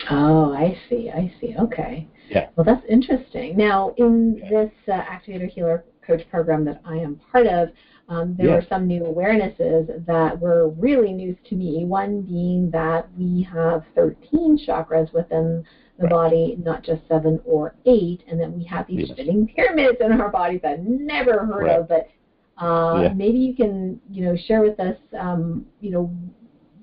[0.09, 1.09] Oh, I see.
[1.09, 1.55] I see.
[1.59, 2.07] Okay.
[2.29, 2.49] Yeah.
[2.55, 3.57] Well, that's interesting.
[3.57, 4.49] Now, in yeah.
[4.49, 5.83] this uh, Activator Healer
[6.17, 7.69] Coach program that I am part of,
[8.09, 11.85] um, there were some new awarenesses that were really news to me.
[11.85, 15.63] One being that we have 13 chakras within
[15.97, 16.11] the right.
[16.11, 19.11] body, not just seven or eight, and that we have these yes.
[19.11, 21.79] spinning pyramids in our bodies that I've never heard right.
[21.79, 21.87] of.
[21.87, 22.09] But
[22.61, 23.13] uh, yeah.
[23.13, 26.13] maybe you can, you know, share with us, um, you know,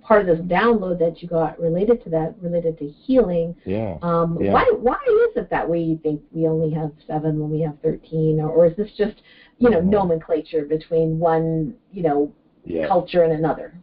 [0.09, 3.55] part of this download that you got related to that, related to healing.
[3.67, 3.99] Yeah.
[4.01, 4.53] Um, yeah.
[4.53, 8.41] Why why is it that we think we only have seven when we have thirteen,
[8.41, 9.21] or, or is this just
[9.59, 9.91] you know mm-hmm.
[9.91, 12.33] nomenclature between one you know
[12.65, 12.89] yeah.
[12.89, 13.79] culture and another?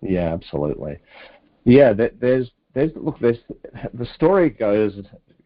[0.00, 0.98] Yeah, absolutely.
[1.64, 3.38] Yeah, there's there's look there's
[3.92, 4.94] the story goes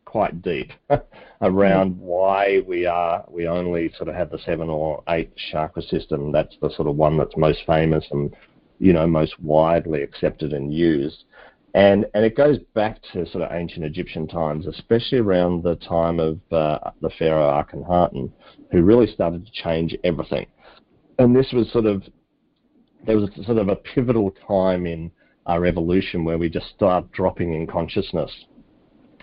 [0.04, 0.72] quite deep
[1.40, 2.04] around mm-hmm.
[2.04, 6.30] why we are we only sort of have the seven or eight chakra system.
[6.30, 8.34] That's the sort of one that's most famous and
[8.80, 11.24] you know, most widely accepted and used.
[11.74, 16.18] And, and it goes back to sort of ancient Egyptian times, especially around the time
[16.18, 18.32] of uh, the pharaoh Akhenaten,
[18.72, 20.46] who really started to change everything.
[21.18, 22.02] And this was sort of
[23.06, 25.10] there was sort of a pivotal time in
[25.46, 28.30] our evolution where we just start dropping in consciousness.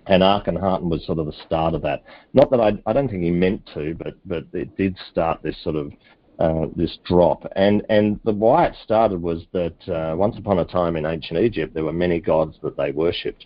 [0.08, 2.04] And Akhenaten was sort of the start of that.
[2.34, 5.62] Not that I, I don't think he meant to, but but it did start this
[5.64, 5.92] sort of
[6.40, 7.52] uh, this drop.
[7.56, 11.40] And and the why it started was that uh, once upon a time in ancient
[11.40, 13.46] Egypt there were many gods that they worshipped,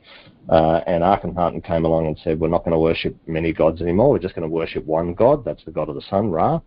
[0.49, 4.09] uh, and Akhenaten came along and said we're not going to worship many gods anymore.
[4.11, 5.45] We're just going to worship one god.
[5.45, 6.59] That's the god of the sun, Ra,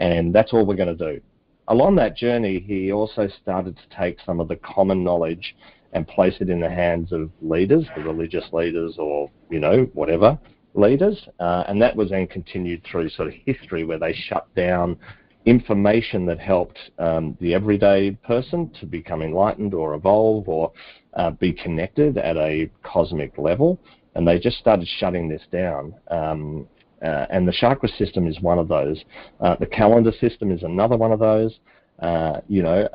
[0.00, 1.20] and that's all we're going to do.
[1.68, 5.54] Along that journey, he also started to take some of the common knowledge
[5.92, 10.38] and place it in the hands of leaders, the religious leaders, or you know whatever
[10.74, 14.96] leaders, uh, and that was then continued through sort of history where they shut down
[15.46, 20.72] information that helped um, the everyday person to become enlightened or evolve or
[21.14, 23.78] uh, be connected at a cosmic level.
[24.14, 25.94] And they just started shutting this down.
[26.10, 26.66] Um,
[27.02, 29.02] uh, and the chakra system is one of those.
[29.40, 31.58] Uh, the calendar system is another one of those.
[32.00, 32.88] Uh, you know,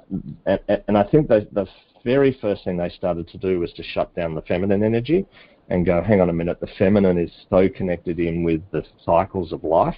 [0.46, 1.66] and, and I think that the
[2.04, 5.26] very first thing they started to do was to shut down the feminine energy
[5.70, 9.54] and go, hang on a minute, the feminine is so connected in with the cycles
[9.54, 9.96] of life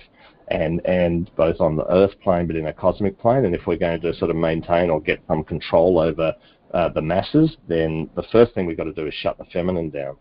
[0.50, 3.46] and and both on the Earth plane but in a cosmic plane.
[3.46, 6.34] And if we're going to sort of maintain or get some control over
[6.74, 9.90] uh, the masses, then the first thing we've got to do is shut the feminine
[9.90, 10.18] down.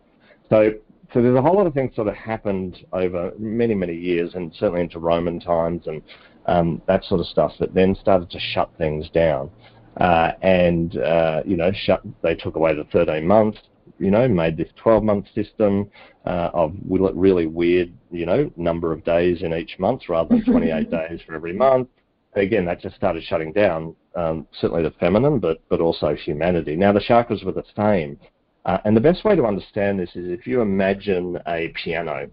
[0.50, 0.72] So
[1.12, 4.52] so there's a whole lot of things sort of happened over many many years, and
[4.54, 6.02] certainly into Roman times and
[6.46, 9.50] um, that sort of stuff that then started to shut things down.
[9.98, 13.58] Uh, and uh, you know, shut, they took away the 13 months
[13.98, 15.90] you know, made this 12-month system
[16.26, 20.90] uh, of really weird, you know, number of days in each month rather than 28
[20.90, 21.88] days for every month.
[22.34, 26.76] Again, that just started shutting down um, certainly the feminine, but but also humanity.
[26.76, 28.18] Now the chakras were the same,
[28.64, 32.28] uh, and the best way to understand this is if you imagine a piano,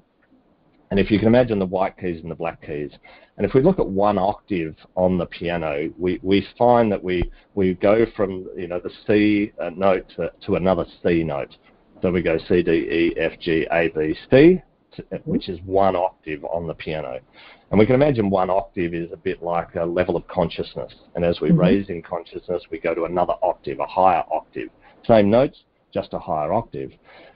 [0.91, 2.91] and if you can imagine the white keys and the black keys,
[3.38, 7.32] and if we look at one octave on the piano, we, we find that we,
[7.56, 11.56] we go from you know the C uh, note to, to another C note.
[12.01, 14.62] So we go C, D, E, F, G, A, B, C,
[15.23, 17.19] which is one octave on the piano.
[17.69, 20.91] And we can imagine one octave is a bit like a level of consciousness.
[21.15, 21.60] And as we mm-hmm.
[21.60, 24.69] raise in consciousness, we go to another octave, a higher octave.
[25.08, 26.91] Same notes, just a higher octave.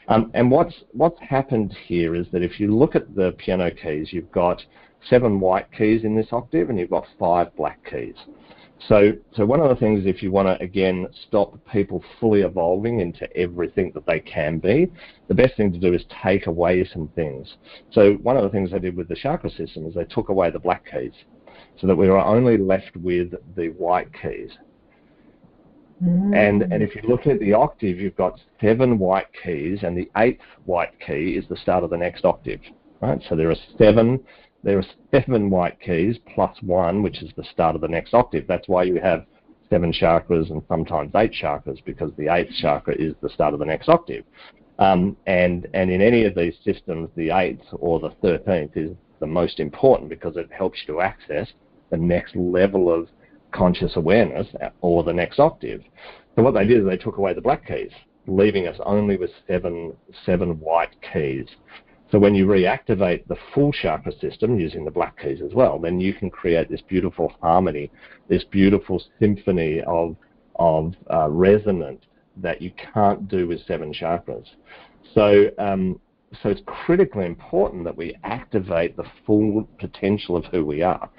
[0.07, 4.09] Um, and what's what's happened here is that if you look at the piano keys,
[4.11, 4.63] you've got
[5.09, 8.15] seven white keys in this octave, and you've got five black keys.
[8.87, 12.99] So, so one of the things, if you want to again stop people fully evolving
[12.99, 14.91] into everything that they can be,
[15.27, 17.55] the best thing to do is take away some things.
[17.91, 20.51] So, one of the things they did with the chakra system is they took away
[20.51, 21.13] the black keys,
[21.79, 24.51] so that we were only left with the white keys.
[26.03, 26.35] Mm.
[26.35, 30.09] And and if you look at the octave, you've got seven white keys, and the
[30.17, 32.59] eighth white key is the start of the next octave.
[33.01, 33.21] Right.
[33.29, 34.23] So there are seven.
[34.63, 38.45] There are seven white keys plus one, which is the start of the next octave.
[38.47, 39.25] That's why you have
[39.69, 43.65] seven chakras and sometimes eight chakras because the eighth chakra is the start of the
[43.65, 44.23] next octave.
[44.79, 49.27] Um, and and in any of these systems, the eighth or the thirteenth is the
[49.27, 51.47] most important because it helps you to access
[51.89, 53.07] the next level of
[53.55, 54.47] conscious awareness
[54.81, 55.81] or the next octave.
[56.35, 57.91] So what they did is they took away the black keys,
[58.27, 59.93] leaving us only with seven
[60.25, 61.47] seven white keys.
[62.11, 65.99] So when you reactivate the full chakra system using the black keys as well, then
[65.99, 67.91] you can create this beautiful harmony,
[68.27, 70.15] this beautiful symphony of
[70.57, 72.03] of uh, resonance
[72.37, 74.45] that you can't do with seven chakras.
[75.13, 75.99] So um,
[76.41, 81.09] so it's critically important that we activate the full potential of who we are.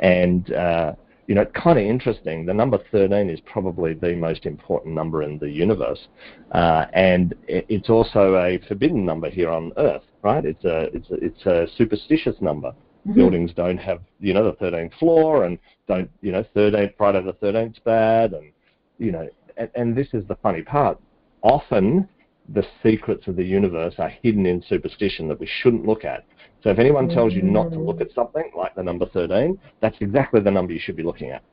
[0.00, 0.92] And uh,
[1.26, 2.44] you know, it's kind of interesting.
[2.44, 6.08] The number 13 is probably the most important number in the universe,
[6.52, 10.44] uh, and it's also a forbidden number here on Earth, right?
[10.44, 12.70] It's a it's a, it's a superstitious number.
[12.70, 13.14] Mm-hmm.
[13.14, 15.58] Buildings don't have you know the 13th floor, and
[15.88, 18.52] don't you know 13th Friday the 13th bad, and
[18.98, 21.00] you know, and, and this is the funny part.
[21.42, 22.08] Often
[22.50, 26.24] the secrets of the universe are hidden in superstition that we shouldn't look at.
[26.64, 29.96] So if anyone tells you not to look at something like the number 13, that's
[30.00, 31.44] exactly the number you should be looking at.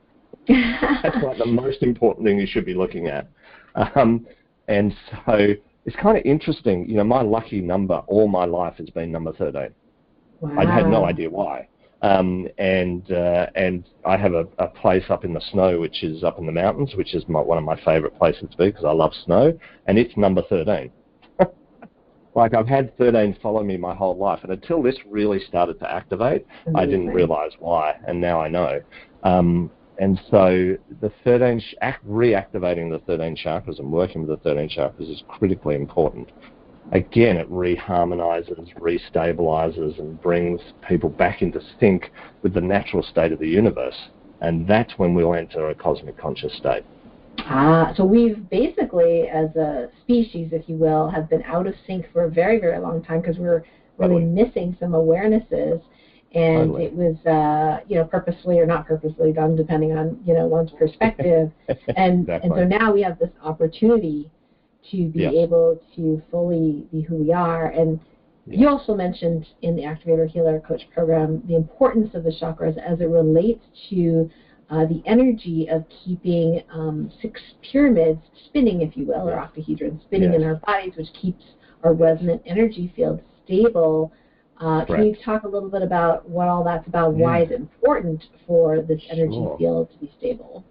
[0.47, 3.28] that's like the most important thing you should be looking at.
[3.95, 4.26] Um,
[4.69, 4.93] and
[5.26, 5.54] so
[5.86, 6.88] it's kind of interesting.
[6.88, 9.69] You know, my lucky number all my life has been number 13.
[10.39, 10.56] Wow.
[10.58, 11.67] I had no idea why.
[12.02, 16.24] Um, and uh, and I have a, a, place up in the snow, which is
[16.24, 18.86] up in the mountains, which is my, one of my favourite places to be because
[18.86, 20.89] I love snow, and it's number 13.
[22.36, 25.91] Like I've had 13 follow me my whole life, and until this really started to
[25.91, 26.76] activate, Amazing.
[26.76, 28.82] I didn't realise why, and now I know.
[29.24, 31.62] Um, and so the 13
[32.08, 36.30] reactivating the 13 chakras and working with the 13 chakras is critically important
[36.91, 43.39] again, it reharmonizes, restabilizes, and brings people back into sync with the natural state of
[43.39, 44.10] the universe.
[44.41, 46.84] And that's when we'll enter a cosmic conscious state.
[47.39, 52.06] Ah, so we've basically, as a species, if you will, have been out of sync
[52.13, 53.65] for a very, very long time because we are
[53.98, 55.82] really missing some awarenesses.
[56.34, 56.86] And totally.
[56.86, 60.72] it was, uh, you know, purposely or not purposely done, depending on, you know, one's
[60.72, 61.52] perspective.
[61.98, 62.50] and exactly.
[62.50, 64.32] and so now we have this opportunity
[64.91, 67.67] to be able to fully be who we are.
[67.67, 68.00] And
[68.48, 73.02] you also mentioned in the Activator Healer Coach program the importance of the chakras as
[73.02, 74.30] it relates to
[74.72, 80.32] uh, the energy of keeping um, six pyramids spinning, if you will, or octahedrons spinning
[80.32, 80.42] yes.
[80.42, 81.44] in our bodies, which keeps
[81.84, 84.14] our resonant energy field stable.
[84.60, 87.18] Uh, can you talk a little bit about what all that's about?
[87.18, 87.26] Yeah.
[87.26, 89.58] Why it's important for this energy sure.
[89.58, 90.64] field to be stable?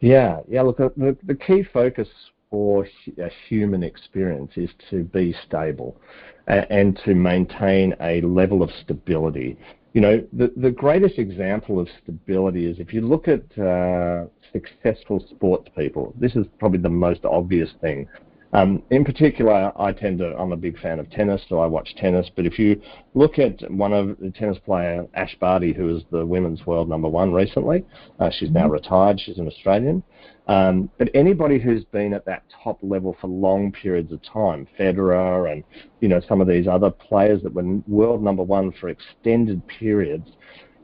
[0.00, 0.62] Yeah, yeah.
[0.62, 2.08] Look, the, the key focus
[2.50, 2.88] for
[3.18, 6.00] a human experience is to be stable
[6.46, 9.58] and to maintain a level of stability.
[9.96, 15.24] You know, the, the greatest example of stability is if you look at uh, successful
[15.30, 18.06] sports people, this is probably the most obvious thing.
[18.52, 21.94] Um, in particular, I tend to, I'm a big fan of tennis, so I watch
[21.96, 22.30] tennis.
[22.34, 22.80] But if you
[23.14, 27.08] look at one of the tennis player, Ash Barty, who is the women's world number
[27.08, 27.84] one recently,
[28.20, 28.72] uh, she's now mm-hmm.
[28.72, 30.02] retired, she's an Australian.
[30.48, 35.52] Um, but anybody who's been at that top level for long periods of time, Federer
[35.52, 35.64] and
[36.00, 40.28] you know some of these other players that were world number one for extended periods,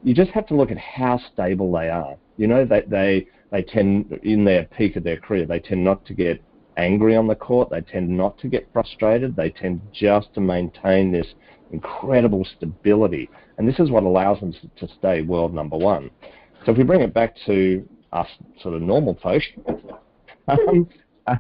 [0.03, 2.17] you just have to look at how stable they are.
[2.39, 6.05] You know, they they they tend in their peak of their career, they tend not
[6.07, 6.43] to get
[6.77, 7.71] angry on the court.
[7.71, 9.37] They tend not to get frustrated.
[9.37, 11.27] They tend just to maintain this
[11.73, 16.11] incredible stability, and this is what allows them to stay world number one.
[16.65, 18.29] So if we bring it back to us
[18.63, 19.43] sort of normal folk,
[20.49, 20.89] um,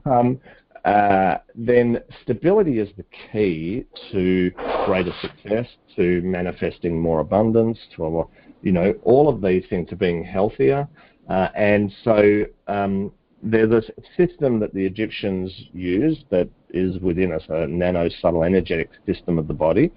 [0.04, 0.40] um,
[0.84, 4.50] uh, then stability is the key to
[4.84, 5.66] greater success,
[5.96, 8.24] to manifesting more abundance, to a,
[8.62, 10.88] you know all of these things, to being healthier.
[11.28, 13.12] Uh, and so um,
[13.42, 13.82] there's a
[14.16, 19.48] system that the Egyptians used that is within us, a nano subtle energetic system of
[19.48, 19.90] the body,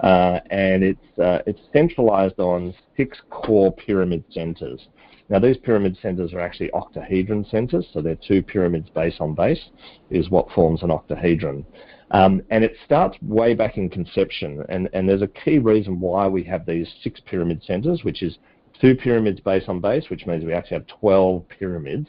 [0.00, 4.88] uh, and it's uh, it's centralized on six core pyramid centers.
[5.28, 9.70] Now, these pyramid centers are actually octahedron centers, so they're two pyramids base on base,
[10.10, 11.64] is what forms an octahedron.
[12.10, 16.26] Um, and it starts way back in conception, and, and there's a key reason why
[16.26, 18.36] we have these six pyramid centers, which is
[18.78, 22.08] two pyramids base on base, which means we actually have 12 pyramids,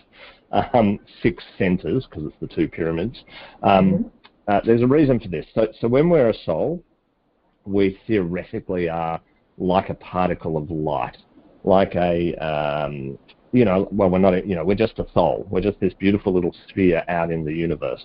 [0.74, 3.24] um, six centers, because it's the two pyramids.
[3.64, 4.08] Um, mm-hmm.
[4.48, 5.46] uh, there's a reason for this.
[5.54, 6.84] So, so when we're a soul,
[7.66, 9.20] we theoretically are
[9.58, 11.18] like a particle of light
[11.64, 13.18] like a um,
[13.52, 15.48] you know, well, we're not, you know, we're just a soul.
[15.50, 18.04] We're just this beautiful little sphere out in the universe.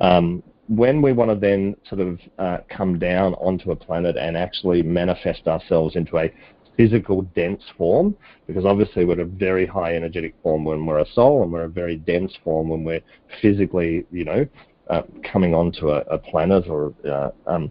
[0.00, 4.36] Um, when we want to then sort of uh, come down onto a planet and
[4.36, 6.32] actually manifest ourselves into a
[6.80, 8.16] physical dense form,
[8.46, 11.68] because obviously we're a very high energetic form when we're a soul, and we're a
[11.68, 13.02] very dense form when we're
[13.42, 14.46] physically, you know,
[14.88, 16.66] uh, coming onto a, a planet.
[16.68, 17.70] Or uh, um,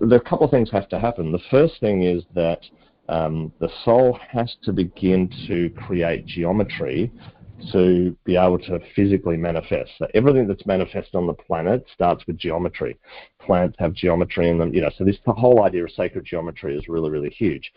[0.00, 1.30] there are a couple of things have to happen.
[1.30, 2.60] The first thing is that
[3.08, 7.12] um, the soul has to begin to create geometry
[7.72, 9.90] to be able to physically manifest.
[9.98, 12.98] So everything that's manifest on the planet starts with geometry.
[13.40, 14.90] Plants have geometry in them, you know.
[14.96, 17.72] So this whole idea of sacred geometry is really, really huge.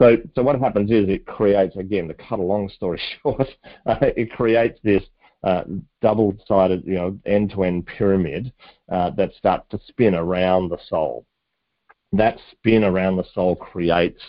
[0.00, 3.48] So, so what happens is it creates again to cut a long story short,
[3.86, 5.02] uh, it creates this
[5.42, 5.62] uh,
[6.02, 8.52] double-sided, you know, end-to-end pyramid
[8.90, 11.24] uh, that starts to spin around the soul.
[12.12, 14.20] That spin around the soul creates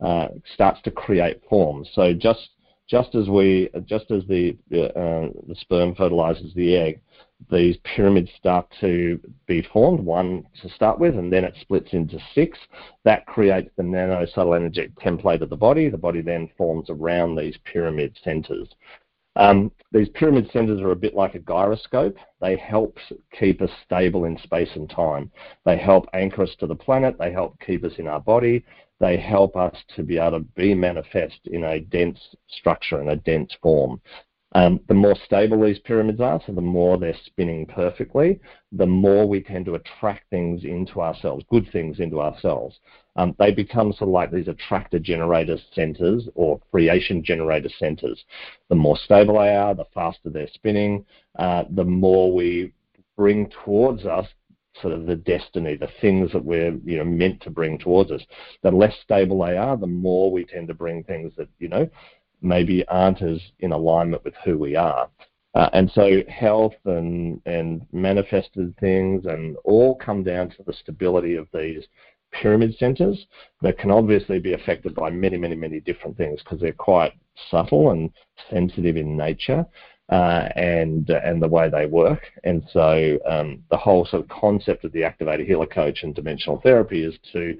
[0.00, 1.88] uh, starts to create forms.
[1.94, 2.50] So just
[2.88, 7.00] just as we, just as the uh, the sperm fertilizes the egg,
[7.50, 10.00] these pyramids start to be formed.
[10.00, 12.58] One to start with, and then it splits into six.
[13.04, 15.88] That creates the nano subtle energetic template of the body.
[15.88, 18.68] The body then forms around these pyramid centers.
[19.36, 22.16] Um, these pyramid centers are a bit like a gyroscope.
[22.40, 22.98] They help
[23.38, 25.30] keep us stable in space and time.
[25.64, 27.16] They help anchor us to the planet.
[27.18, 28.64] They help keep us in our body
[29.00, 32.18] they help us to be able to be manifest in a dense
[32.48, 34.00] structure, in a dense form.
[34.52, 38.40] Um, the more stable these pyramids are, so the more they're spinning perfectly,
[38.72, 42.78] the more we tend to attract things into ourselves, good things into ourselves.
[43.16, 48.24] Um, they become sort of like these attractor generator centers or creation generator centers.
[48.70, 51.04] The more stable they are, the faster they're spinning,
[51.38, 52.72] uh, the more we
[53.16, 54.26] bring towards us
[54.80, 58.22] sort of the destiny, the things that we're you know meant to bring towards us.
[58.62, 61.88] The less stable they are, the more we tend to bring things that you know
[62.40, 65.08] maybe aren't as in alignment with who we are.
[65.54, 71.34] Uh, and so health and and manifested things and all come down to the stability
[71.34, 71.84] of these
[72.32, 73.26] pyramid centers
[73.62, 77.12] that can obviously be affected by many, many, many different things because they're quite
[77.50, 78.10] subtle and
[78.50, 79.64] sensitive in nature
[80.10, 82.22] uh, and uh, and the way they work.
[82.44, 86.60] And so um, the whole sort of concept of the activator healer coach and dimensional
[86.60, 87.58] therapy is to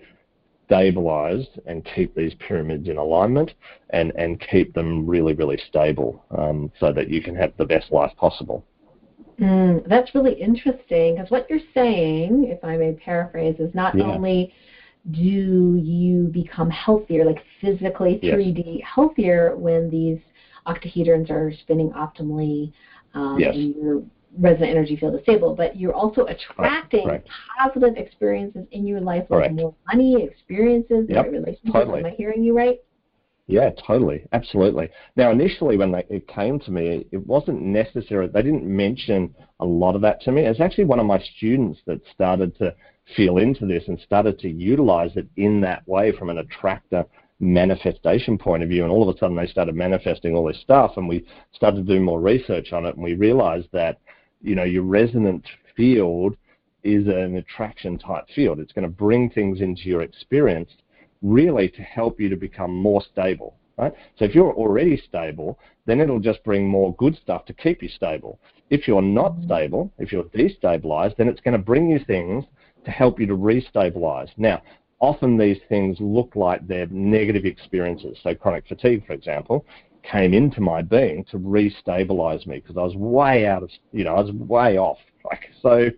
[0.68, 3.54] stabilize and keep these pyramids in alignment
[3.90, 7.90] and, and keep them really, really stable um, so that you can have the best
[7.90, 8.64] life possible.
[9.40, 14.04] Mm, that's really interesting because what you're saying, if I may paraphrase, is not yeah.
[14.04, 14.52] only
[15.10, 18.88] do you become healthier, like physically 3D yes.
[18.94, 20.18] healthier when these
[20.66, 22.72] octahedrons are spinning optimally
[23.14, 23.54] um, yes.
[23.54, 24.02] and your
[24.36, 27.24] resonant energy field is stable, but you're also attracting right.
[27.58, 29.54] positive experiences in your life, like Correct.
[29.54, 31.26] more money, experiences, yep.
[31.26, 31.72] relationships.
[31.72, 32.00] Totally.
[32.00, 32.78] Am I hearing you right?
[33.46, 34.90] Yeah, totally, absolutely.
[35.16, 38.28] Now, initially, when they, it came to me, it wasn't necessary.
[38.28, 40.42] They didn't mention a lot of that to me.
[40.42, 42.74] It's actually one of my students that started to
[43.16, 47.06] feel into this and started to utilize it in that way from an attractor
[47.40, 50.92] manifestation point of view, and all of a sudden they started manifesting all this stuff,
[50.96, 53.98] and we started to do more research on it, and we realized that
[54.40, 55.44] you know your resonant
[55.76, 56.36] field
[56.84, 58.60] is an attraction type field.
[58.60, 60.70] It's going to bring things into your experience
[61.22, 63.56] really to help you to become more stable.
[63.76, 63.92] Right?
[64.18, 67.88] So if you're already stable, then it'll just bring more good stuff to keep you
[67.88, 68.40] stable.
[68.70, 69.44] If you're not mm-hmm.
[69.46, 72.44] stable, if you're destabilized, then it's going to bring you things
[72.84, 74.30] to help you to restabilize.
[74.36, 74.62] Now,
[75.00, 78.18] often these things look like they're negative experiences.
[78.22, 79.64] So chronic fatigue, for example,
[80.10, 84.14] came into my being to restabilize me because I was way out of, you know,
[84.14, 85.90] I was way off, like so,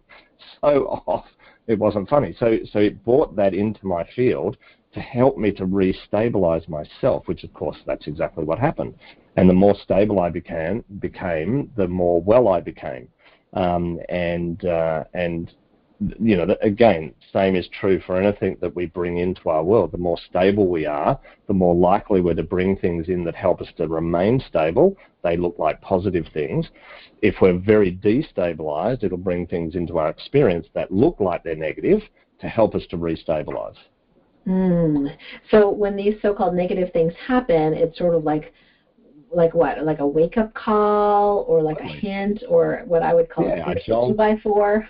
[0.61, 1.27] so off.
[1.67, 2.35] It wasn't funny.
[2.39, 4.57] So, so it brought that into my field
[4.93, 8.95] to help me to restabilize myself, which of course that's exactly what happened.
[9.37, 13.09] And the more stable I became, became the more well I became.
[13.53, 15.53] Um, and uh, and
[16.19, 19.93] you know, again, same is true for anything that we bring into our world.
[19.93, 23.61] The more stable we are, the more likely we're to bring things in that help
[23.61, 24.97] us to remain stable.
[25.23, 26.69] They look like positive things.
[27.21, 32.01] If we're very destabilized, it'll bring things into our experience that look like they're negative
[32.41, 33.77] to help us to restabilize.
[34.47, 35.15] Mm.
[35.51, 38.55] So when these so-called negative things happen, it's sort of like
[39.33, 43.29] like what, like a wake up call or like a hint or what I would
[43.29, 44.89] call yeah, a two by four.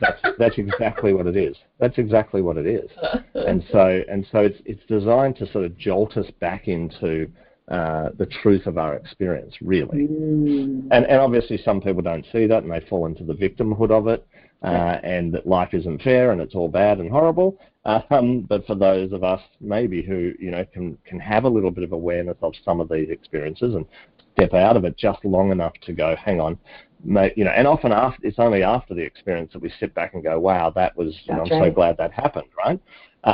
[0.00, 1.56] that's that's exactly what it is.
[1.78, 2.90] That's exactly what it is.
[3.34, 7.30] and so and so it's it's designed to sort of jolt us back into
[7.70, 10.08] uh, the truth of our experience, really.
[10.08, 10.88] Mm.
[10.90, 14.06] And and obviously some people don't see that and they fall into the victimhood of
[14.08, 14.26] it,
[14.62, 17.58] uh, and that life isn't fair and it's all bad and horrible.
[17.84, 21.70] Um, but for those of us maybe who you know can can have a little
[21.70, 23.86] bit of awareness of some of these experiences and
[24.32, 26.58] step out of it just long enough to go, hang on,
[27.04, 30.14] mate, you know, and often after it's only after the experience that we sit back
[30.14, 31.68] and go, wow, that was, you know, I'm right.
[31.68, 32.80] so glad that happened, right?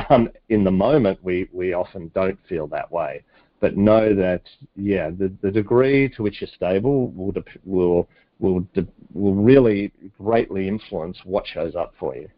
[0.08, 3.22] Um, in the moment, we we often don't feel that way,
[3.64, 4.42] but know that
[4.76, 7.32] yeah, the the degree to which you're stable will
[7.64, 8.06] will
[8.38, 8.66] will
[9.14, 12.28] will really greatly influence what shows up for you.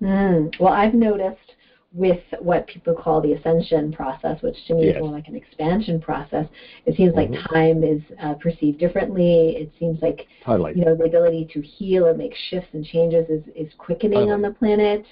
[0.00, 0.58] Mm.
[0.58, 1.56] Well, I've noticed
[1.92, 4.96] with what people call the ascension process, which to me yes.
[4.96, 6.46] is more like an expansion process.
[6.86, 7.34] It seems mm-hmm.
[7.34, 9.56] like time is uh, perceived differently.
[9.58, 10.72] It seems like totally.
[10.74, 14.32] you know the ability to heal or make shifts and changes is, is quickening totally.
[14.32, 15.04] on the planet.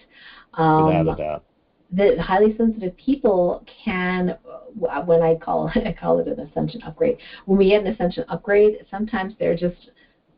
[0.55, 1.45] Um, Without a doubt.
[1.93, 4.39] The highly sensitive people can,
[4.75, 7.19] when I call I call it an ascension upgrade.
[7.47, 9.91] When we get an ascension upgrade, sometimes they're just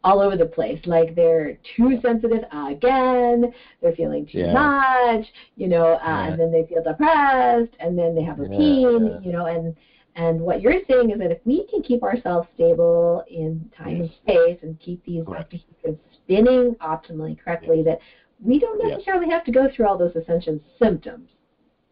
[0.04, 0.80] all over the place.
[0.86, 4.52] Like they're too sensitive again, they're feeling too yeah.
[4.52, 5.26] much,
[5.56, 6.28] you know, uh, yeah.
[6.28, 9.76] and then they feel depressed, and then they have a pain, you know, and
[10.14, 14.00] and what you're saying is that if we can keep ourselves stable in time yes.
[14.00, 17.86] and space and keep these behaviors spinning optimally correctly, yes.
[17.86, 17.98] that
[18.40, 19.36] we don't necessarily yes.
[19.36, 21.30] have to go through all those ascension symptoms.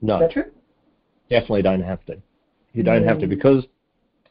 [0.02, 0.16] No.
[0.16, 0.52] Is that true?
[1.28, 2.20] Definitely don't have to.
[2.72, 3.08] You don't mm.
[3.08, 3.30] have to mm.
[3.30, 3.64] because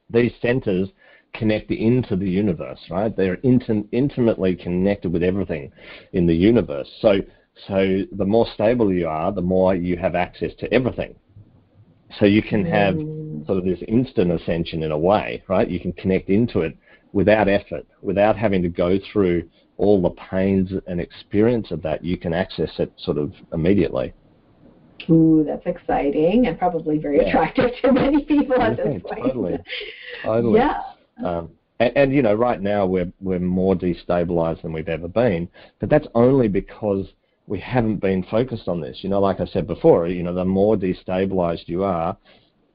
[0.09, 0.89] these centers
[1.33, 3.15] connect into the universe, right?
[3.15, 5.71] They're intim- intimately connected with everything
[6.13, 6.89] in the universe.
[7.01, 7.19] So,
[7.67, 11.15] so the more stable you are, the more you have access to everything.
[12.19, 13.45] So you can have mm.
[13.45, 15.69] sort of this instant ascension in a way, right?
[15.69, 16.75] You can connect into it
[17.13, 19.47] without effort, without having to go through
[19.77, 22.03] all the pains and experience of that.
[22.03, 24.13] You can access it sort of immediately.
[25.09, 27.29] Ooh, that's exciting and probably very yeah.
[27.29, 29.25] attractive to many people at this point.
[29.25, 29.57] Totally.
[30.23, 30.59] Totally.
[30.59, 30.81] Yeah.
[31.23, 35.49] Um, and, and, you know, right now we're we're more destabilized than we've ever been,
[35.79, 37.07] but that's only because
[37.47, 38.99] we haven't been focused on this.
[39.01, 42.15] You know, like I said before, you know, the more destabilized you are,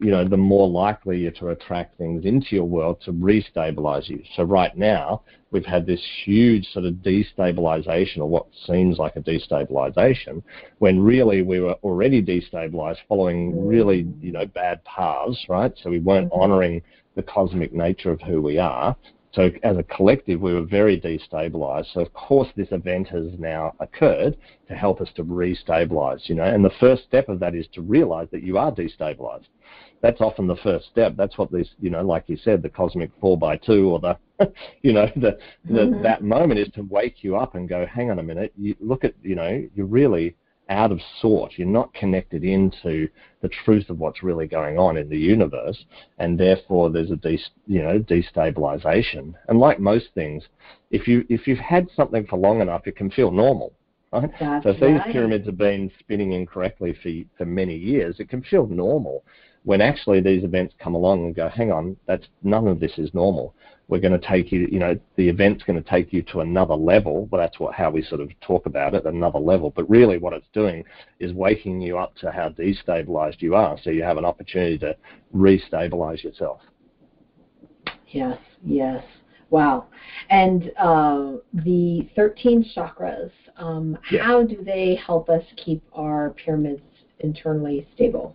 [0.05, 4.23] you know, the more likely you're to attract things into your world to restabilize you.
[4.37, 9.21] So right now, we've had this huge sort of destabilization, or what seems like a
[9.21, 10.43] destabilization,
[10.79, 15.73] when really we were already destabilized, following really, you know, bad paths, right?
[15.83, 16.43] So we weren't mm-hmm.
[16.43, 16.83] honoring
[17.17, 18.95] the cosmic nature of who we are.
[19.33, 21.95] So as a collective, we were very destabilized.
[21.95, 24.37] So of course, this event has now occurred
[24.69, 26.29] to help us to restabilize.
[26.29, 29.47] You know, and the first step of that is to realize that you are destabilized.
[30.05, 31.15] That's often the first step.
[31.17, 34.19] That's what this, you know, like you said, the cosmic four by two, or the,
[34.83, 36.03] you know, the, the mm-hmm.
[36.03, 38.53] that moment is to wake you up and go, hang on a minute.
[38.59, 40.37] You look at, you know, you're really
[40.69, 41.53] out of sort.
[41.57, 43.09] You're not connected into
[43.41, 45.83] the truth of what's really going on in the universe,
[46.19, 49.33] and therefore there's a de- you know destabilization.
[49.49, 50.45] And like most things,
[50.91, 53.73] if you if you've had something for long enough, it can feel normal.
[54.13, 54.31] Right?
[54.39, 55.05] That's so if right.
[55.07, 59.25] these pyramids have been spinning incorrectly for for many years, it can feel normal.
[59.65, 63.13] When actually these events come along and go, hang on, that's none of this is
[63.15, 63.55] normal
[63.89, 66.75] we're going to take you, you know, the event's going to take you to another
[66.75, 67.27] level.
[67.27, 69.71] Well, that's what how we sort of talk about it, another level.
[69.71, 70.85] But really, what it's doing
[71.21, 74.97] is waking you up to how destabilized you are, so you have an opportunity to
[75.35, 76.61] restabilize yourself.
[78.09, 79.05] Yes, yes.
[79.51, 79.87] Wow.
[80.31, 84.25] And uh, the 13 chakras, um, yes.
[84.25, 86.83] how do they help us keep our pyramids
[87.21, 88.35] internally stable?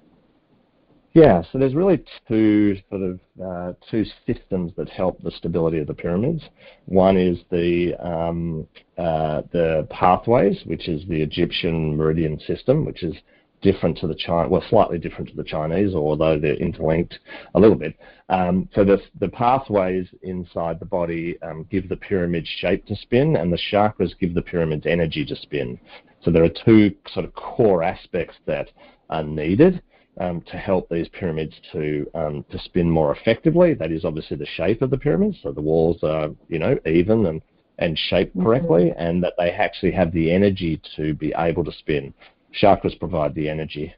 [1.13, 5.87] Yeah, so there's really two sort of uh, two systems that help the stability of
[5.87, 6.43] the pyramids.
[6.85, 13.15] One is the um, uh, the pathways, which is the Egyptian meridian system, which is
[13.61, 17.19] different to the China, well, slightly different to the Chinese, although they're interlinked
[17.55, 17.95] a little bit.
[18.29, 23.35] Um, so the the pathways inside the body um, give the pyramid shape to spin,
[23.35, 25.79] and the chakras give the pyramid energy to spin.
[26.23, 28.69] So there are two sort of core aspects that
[29.09, 29.81] are needed
[30.19, 33.73] um, to help these pyramids to um, to spin more effectively.
[33.73, 37.25] That is obviously the shape of the pyramids, so the walls are you know even
[37.25, 37.41] and
[37.77, 38.45] and shaped mm-hmm.
[38.45, 39.01] correctly, mm-hmm.
[39.01, 42.13] and that they actually have the energy to be able to spin.
[42.61, 43.93] Chakras provide the energy.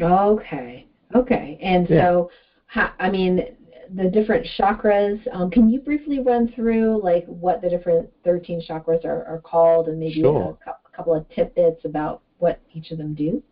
[0.00, 2.02] Okay, okay, and yeah.
[2.02, 2.30] so
[2.98, 3.56] I mean
[3.94, 5.20] the different chakras.
[5.32, 9.88] Um, can you briefly run through like what the different 13 chakras are, are called,
[9.88, 10.58] and maybe sure.
[10.66, 13.42] a, a couple of tidbits about what each of them do?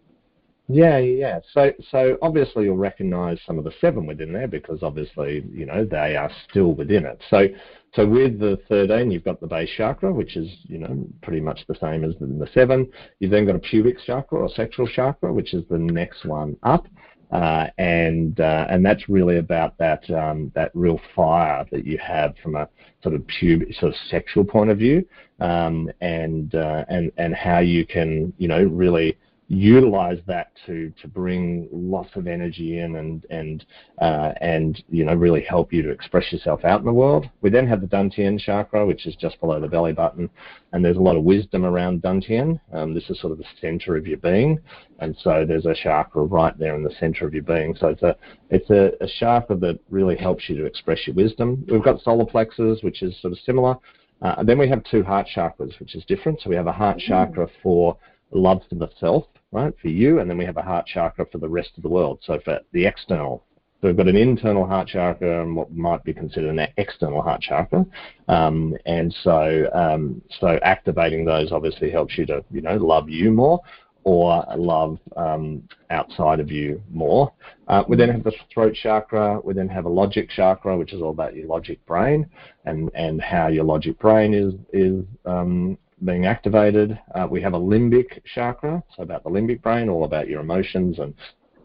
[0.69, 1.41] Yeah, yeah.
[1.53, 5.85] So, so obviously you'll recognise some of the seven within there because obviously you know
[5.85, 7.23] they are still within it.
[7.31, 7.47] So,
[7.95, 11.61] so with the 13, you've got the base chakra, which is you know pretty much
[11.69, 12.91] the same as the, the seven.
[13.21, 16.87] You've then got a pubic chakra or sexual chakra, which is the next one up.
[17.31, 22.35] Uh, and uh, and that's really about that um, that real fire that you have
[22.43, 22.69] from a
[23.03, 25.05] sort of pubic sort of sexual point of view,
[25.41, 29.17] um, and uh, and and how you can you know really
[29.49, 33.65] utilize that to to bring lots of energy in and and
[34.01, 37.29] uh, and you know really help you to express yourself out in the world.
[37.43, 40.29] We then have the Dantian chakra, which is just below the belly button,
[40.73, 42.61] and there's a lot of wisdom around Dantian.
[42.73, 44.59] Um, this is sort of the center of your being,
[44.99, 47.77] and so there's a chakra right there in the center of your being.
[47.77, 48.17] So it's a
[48.51, 51.65] it's a, a chakra that really helps you to express your wisdom.
[51.71, 53.77] We've got solar plexus, which is sort of similar.
[54.23, 56.41] Uh, and then we have two heart chakras, which is different.
[56.41, 57.13] So we have a heart mm-hmm.
[57.13, 57.99] chakra for
[58.33, 61.39] love for the self, right, for you, and then we have a heart chakra for
[61.39, 63.45] the rest of the world, so for the external.
[63.81, 67.43] So we've got an internal heart chakra and what might be considered an external heart
[67.43, 67.85] chakra,
[68.29, 73.31] um, and so um, so activating those obviously helps you to you know love you
[73.31, 73.61] more
[74.07, 77.33] or love um, outside of you more.
[77.67, 79.41] Uh, we then have the throat chakra.
[79.43, 82.31] We then have a logic chakra, which is all about your logic brain
[82.67, 86.99] and, and how your logic brain is is um, being activated.
[87.15, 90.99] Uh, we have a limbic chakra, so about the limbic brain, all about your emotions
[90.99, 91.15] and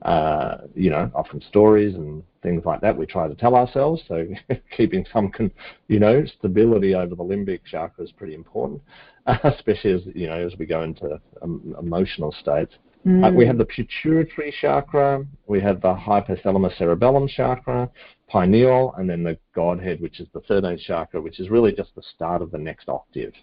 [0.03, 4.01] uh, you know, often stories and things like that we try to tell ourselves.
[4.07, 4.25] So
[4.75, 5.51] keeping some, con-
[5.88, 8.82] you know, stability over the limbic chakra is pretty important,
[9.27, 12.73] uh, especially as you know as we go into um, emotional states.
[13.05, 13.27] Mm.
[13.27, 17.89] Uh, we have the pituitary chakra, we have the hypothalamus cerebellum chakra,
[18.27, 22.03] pineal, and then the Godhead, which is the 13th chakra, which is really just the
[22.15, 23.34] start of the next octave.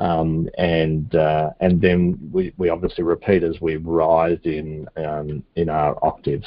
[0.00, 5.68] Um, and uh, and then we, we obviously repeat as we rise in um, in
[5.68, 6.46] our octaves.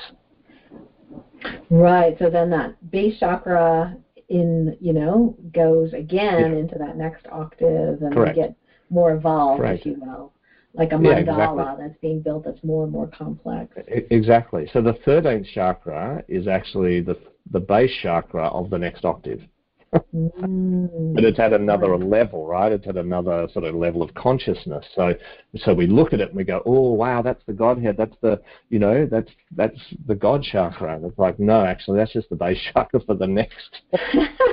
[1.69, 2.17] Right.
[2.17, 3.95] So then that base chakra
[4.29, 6.59] in you know goes again yeah.
[6.59, 8.35] into that next octave, and Correct.
[8.35, 8.55] we get
[8.89, 9.81] more evolved, Correct.
[9.81, 10.33] if you will,
[10.73, 11.63] like a mandala yeah, exactly.
[11.79, 13.77] that's being built that's more and more complex.
[13.87, 14.67] Exactly.
[14.73, 17.19] So the thirteenth chakra is actually the
[17.51, 19.41] the base chakra of the next octave
[20.13, 21.13] mm.
[21.15, 22.71] But it's at another level, right?
[22.71, 24.85] It's at another sort of level of consciousness.
[24.95, 25.13] So,
[25.57, 27.95] so we look at it and we go, "Oh, wow, that's the Godhead.
[27.97, 32.13] That's the, you know, that's that's the God chakra." And it's like, no, actually, that's
[32.13, 33.81] just the base chakra for the next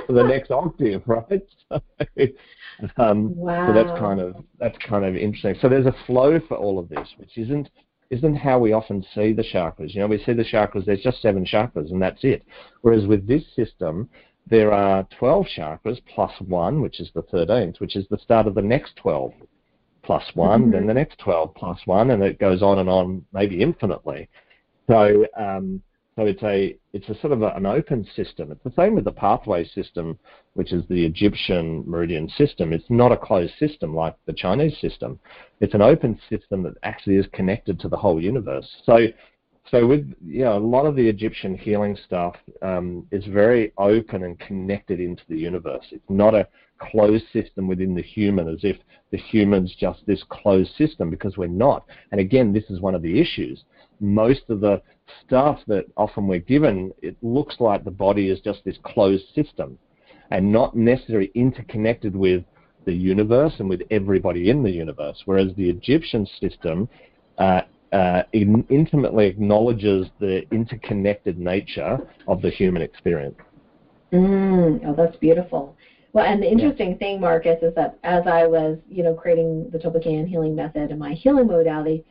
[0.07, 1.43] for the next octave, right?
[2.97, 3.67] So, um, wow.
[3.67, 5.55] So that's kind of that's kind of interesting.
[5.61, 7.69] So there's a flow for all of this, which isn't
[8.11, 9.93] isn't how we often see the chakras.
[9.93, 12.43] You know, we see the chakras, there's just seven chakras and that's it.
[12.81, 14.09] Whereas with this system,
[14.51, 18.53] there are 12 chakras plus one, which is the 13th, which is the start of
[18.53, 19.31] the next 12
[20.03, 20.71] plus one, mm-hmm.
[20.71, 24.27] then the next 12 plus one, and it goes on and on, maybe infinitely.
[24.89, 25.81] So, um,
[26.17, 28.51] so it's a it's a sort of a, an open system.
[28.51, 30.19] It's the same with the pathway system,
[30.55, 32.73] which is the Egyptian meridian system.
[32.73, 35.17] It's not a closed system like the Chinese system.
[35.61, 38.67] It's an open system that actually is connected to the whole universe.
[38.83, 39.07] So
[39.69, 44.23] so with you know, a lot of the Egyptian healing stuff um, is very open
[44.23, 45.85] and connected into the universe.
[45.91, 46.47] It's not a
[46.79, 48.77] closed system within the human, as if
[49.11, 51.85] the human's just this closed system, because we're not.
[52.11, 53.63] And again, this is one of the issues.
[53.99, 54.81] Most of the
[55.23, 59.77] stuff that often we're given, it looks like the body is just this closed system,
[60.31, 62.43] and not necessarily interconnected with
[62.85, 65.21] the universe and with everybody in the universe.
[65.25, 66.89] Whereas the Egyptian system
[67.37, 67.61] uh,
[67.91, 73.35] uh, in, intimately acknowledges the interconnected nature of the human experience.
[74.13, 75.75] Mm, oh, that's beautiful.
[76.13, 76.97] Well, and the interesting yeah.
[76.97, 80.99] thing, Marcus, is that as I was, you know, creating the Toblerone healing method and
[80.99, 82.03] my healing modality,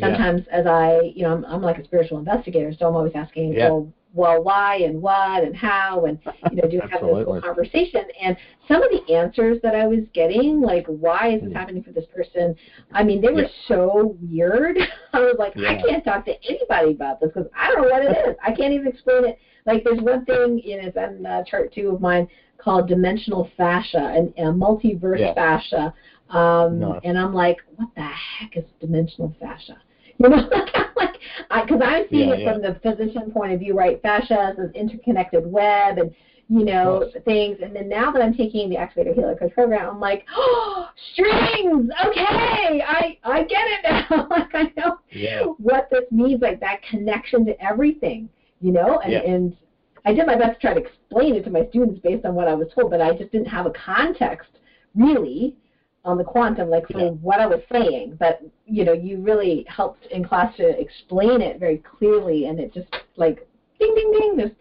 [0.00, 0.58] sometimes yeah.
[0.60, 3.68] as I, you know, I'm, I'm, like a spiritual investigator, so I'm always asking, yeah.
[3.68, 6.18] well, well, why and what and how, and
[6.50, 8.02] you know, do you have this whole conversation.
[8.20, 8.36] And
[8.68, 11.56] some of the answers that I was getting, like, why is this mm.
[11.56, 12.54] happening for this person?
[12.92, 13.48] I mean, they were yeah.
[13.68, 14.78] so weird.
[15.12, 15.70] I was like, yeah.
[15.70, 18.36] I can't talk to anybody about this because I don't know what it is.
[18.44, 19.38] I can't even explain it.
[19.64, 24.12] Like, there's one thing in it's on uh, chart two of mine called dimensional fascia
[24.14, 25.34] and uh, multiverse yeah.
[25.34, 25.94] fascia.
[26.30, 27.00] Um, no.
[27.04, 29.78] And I'm like, what the heck is dimensional fascia?
[30.22, 30.36] You know,
[30.96, 31.16] like
[31.64, 32.52] because I'm seeing yeah, it yeah.
[32.52, 34.00] from the physician point of view, right?
[34.02, 36.14] Fascia is an interconnected web, and
[36.48, 37.58] you know things.
[37.62, 41.90] And then now that I'm taking the Activator Healer Coach program, I'm like, oh, strings.
[42.06, 44.28] Okay, I I get it now.
[44.30, 45.42] like I know yeah.
[45.42, 48.28] what this means, like that connection to everything.
[48.60, 49.56] You know, and and
[50.04, 52.48] I did my best to try to explain it to my students based on what
[52.48, 54.48] I was told, but I just didn't have a context
[54.94, 55.56] really
[56.04, 57.08] on the quantum, like for yeah.
[57.08, 58.16] what I was saying.
[58.18, 62.74] But you know, you really helped in class to explain it very clearly, and it
[62.74, 63.46] just like
[63.78, 64.54] ding ding ding just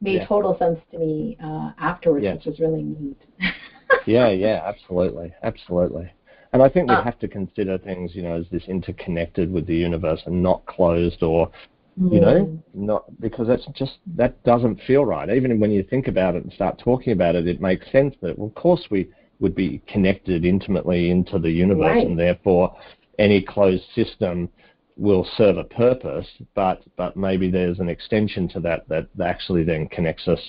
[0.00, 0.26] made yeah.
[0.26, 2.34] total sense to me uh, afterwards, yeah.
[2.34, 3.20] which was really neat.
[4.06, 6.10] yeah, yeah, absolutely, absolutely.
[6.52, 9.66] And I think we uh, have to consider things, you know, as this interconnected with
[9.66, 11.50] the universe and not closed or
[11.96, 12.60] you know mm.
[12.74, 16.52] not because that's just that doesn't feel right even when you think about it and
[16.52, 19.08] start talking about it it makes sense that well, of course we
[19.40, 22.06] would be connected intimately into the universe, right.
[22.06, 22.76] and therefore
[23.18, 24.48] any closed system
[24.96, 29.88] will serve a purpose, but but maybe there's an extension to that that actually then
[29.88, 30.40] connects us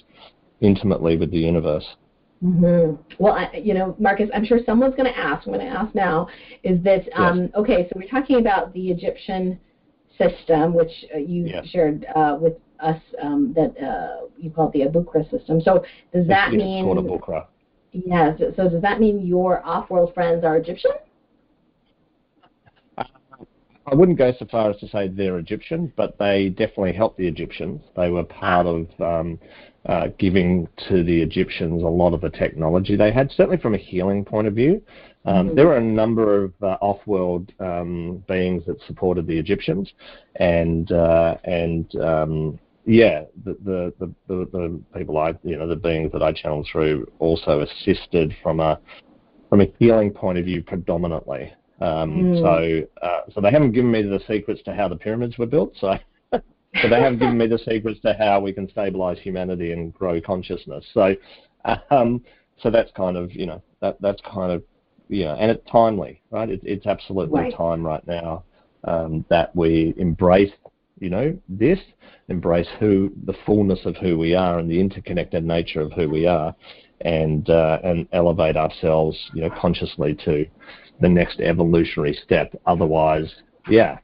[0.61, 1.85] intimately with the universe.
[2.43, 3.01] Mm-hmm.
[3.17, 5.47] Well, I, you know, Marcus, I'm sure someone's going to ask.
[5.47, 6.27] I'm going to ask now.
[6.63, 7.49] Is that um, yes.
[7.55, 7.87] okay?
[7.89, 9.59] So we're talking about the Egyptian
[10.17, 11.65] system, which uh, you yes.
[11.67, 15.61] shared uh, with us um, that uh, you call it the Abukra system.
[15.61, 15.83] So
[16.13, 16.85] does that it's, mean?
[16.85, 17.47] It's called Abukra.
[18.05, 18.39] Yes.
[18.57, 20.91] So does that mean your off-world friends are Egyptian?
[23.87, 27.27] I wouldn't go so far as to say they're Egyptian, but they definitely helped the
[27.27, 27.81] Egyptians.
[27.95, 29.39] They were part of um,
[29.85, 33.77] uh, giving to the Egyptians a lot of the technology they had, certainly from a
[33.77, 34.81] healing point of view.
[35.25, 35.55] Um, mm-hmm.
[35.55, 39.91] There were a number of uh, off-world um, beings that supported the Egyptians,
[40.37, 43.93] and uh, and um, yeah, the, the,
[44.27, 48.59] the, the, people I you know the beings that I channeled through also assisted from
[48.59, 48.79] a
[49.49, 51.53] from a healing point of view predominantly.
[51.81, 52.41] Um, mm.
[52.41, 55.73] So, uh, so they haven't given me the secrets to how the pyramids were built.
[55.79, 55.97] So,
[56.31, 60.21] so they haven't given me the secrets to how we can stabilize humanity and grow
[60.21, 60.85] consciousness.
[60.93, 61.15] So,
[61.89, 62.23] um,
[62.61, 64.63] so that's kind of you know that that's kind of
[65.07, 66.49] you know, and it's timely, right?
[66.49, 67.55] It, it's absolutely right.
[67.55, 68.43] time right now
[68.85, 70.51] um, that we embrace
[70.99, 71.79] you know this,
[72.29, 76.25] embrace who the fullness of who we are and the interconnected nature of who we
[76.25, 76.55] are,
[77.01, 80.45] and uh, and elevate ourselves, you know, consciously to
[81.01, 82.53] the next evolutionary step.
[82.65, 83.33] Otherwise,
[83.69, 83.97] yeah,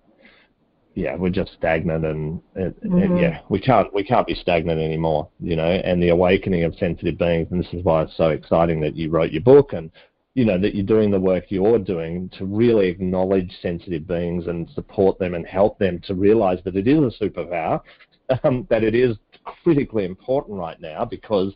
[0.96, 2.98] yeah, we're just stagnant, and, and, mm-hmm.
[2.98, 5.64] and, yeah, we can't we can't be stagnant anymore, you know.
[5.70, 9.10] And the awakening of sensitive beings, and this is why it's so exciting that you
[9.10, 9.90] wrote your book and
[10.34, 14.70] you know that you're doing the work you're doing to really acknowledge sensitive beings and
[14.74, 17.82] support them and help them to realize that it is a superpower,
[18.44, 19.18] um, that it is
[19.64, 21.54] critically important right now because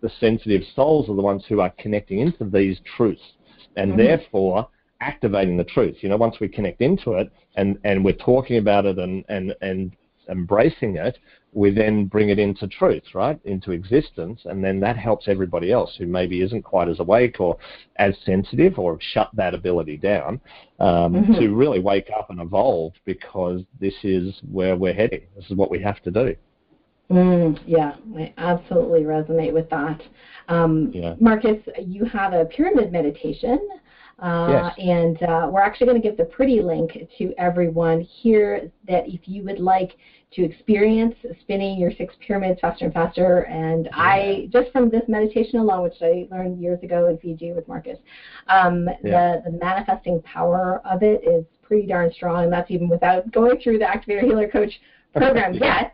[0.00, 3.20] the sensitive souls are the ones who are connecting into these truths
[3.76, 4.00] and mm-hmm.
[4.00, 4.68] therefore
[5.00, 5.96] activating the truth.
[6.00, 9.54] You know, once we connect into it and, and we're talking about it and, and,
[9.62, 9.96] and
[10.28, 11.18] embracing it,
[11.52, 15.94] we then bring it into truth, right, into existence, and then that helps everybody else
[15.96, 17.56] who maybe isn't quite as awake or
[17.96, 20.40] as sensitive or shut that ability down
[20.78, 21.34] um, mm-hmm.
[21.34, 25.22] to really wake up and evolve because this is where we're heading.
[25.36, 26.36] This is what we have to do.
[27.10, 30.02] Mm, yeah, I absolutely resonate with that.
[30.48, 31.14] Um, yeah.
[31.18, 33.66] Marcus, you have a pyramid meditation
[34.20, 34.78] uh, yes.
[34.78, 39.20] And uh, we're actually going to give the pretty link to everyone here that if
[39.24, 39.96] you would like
[40.32, 43.96] to experience spinning your six pyramids faster and faster, and yeah.
[43.96, 47.98] I, just from this meditation alone, which I learned years ago in Fiji with Marcus,
[48.48, 49.40] um, yeah.
[49.44, 53.60] the, the manifesting power of it is pretty darn strong, and that's even without going
[53.62, 54.72] through the Activator Healer Coach
[55.14, 55.82] program yeah.
[55.82, 55.92] yet.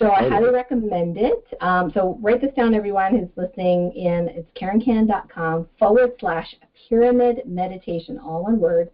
[0.00, 1.44] So I highly recommend it.
[1.60, 4.28] Um, so write this down, everyone who's listening in.
[4.28, 6.46] It's karenkan.com forward slash
[6.88, 8.90] pyramid meditation, all one word.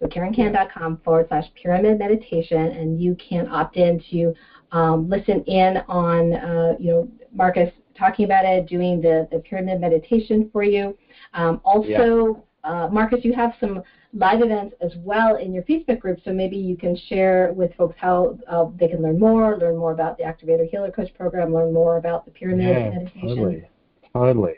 [0.00, 4.34] So karenkan.com forward slash pyramid meditation, and you can opt in to
[4.72, 9.80] um, listen in on, uh, you know, Marcus talking about it, doing the, the pyramid
[9.80, 10.94] meditation for you.
[11.32, 12.70] Um, also, yeah.
[12.70, 13.82] uh, Marcus, you have some
[14.12, 16.18] live events as well in your Facebook group.
[16.24, 19.92] So maybe you can share with folks how uh, they can learn more, learn more
[19.92, 23.28] about the Activator Healer Coach program, learn more about the pyramid yeah, meditation.
[23.28, 23.68] Totally,
[24.12, 24.54] totally.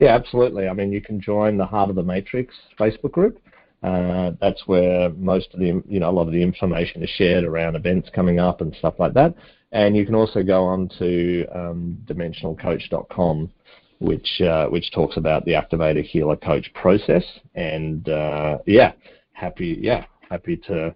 [0.00, 0.68] Yeah, absolutely.
[0.68, 3.40] I mean, you can join the Heart of the Matrix Facebook group.
[3.82, 7.44] Uh, that's where most of the, you know, a lot of the information is shared
[7.44, 9.34] around events coming up and stuff like that.
[9.70, 13.50] And you can also go on to um, dimensionalcoach.com
[13.98, 17.24] which uh, which talks about the Activator Healer Coach process.
[17.54, 18.92] And uh, yeah,
[19.32, 20.94] happy yeah happy to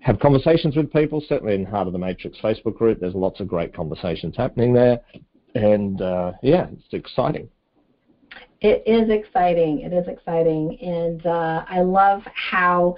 [0.00, 1.22] have conversations with people.
[1.28, 5.00] Certainly in Heart of the Matrix Facebook group, there's lots of great conversations happening there,
[5.54, 7.48] and uh, yeah, it's exciting.
[8.60, 9.80] It is exciting.
[9.80, 12.96] It is exciting, and uh, I love how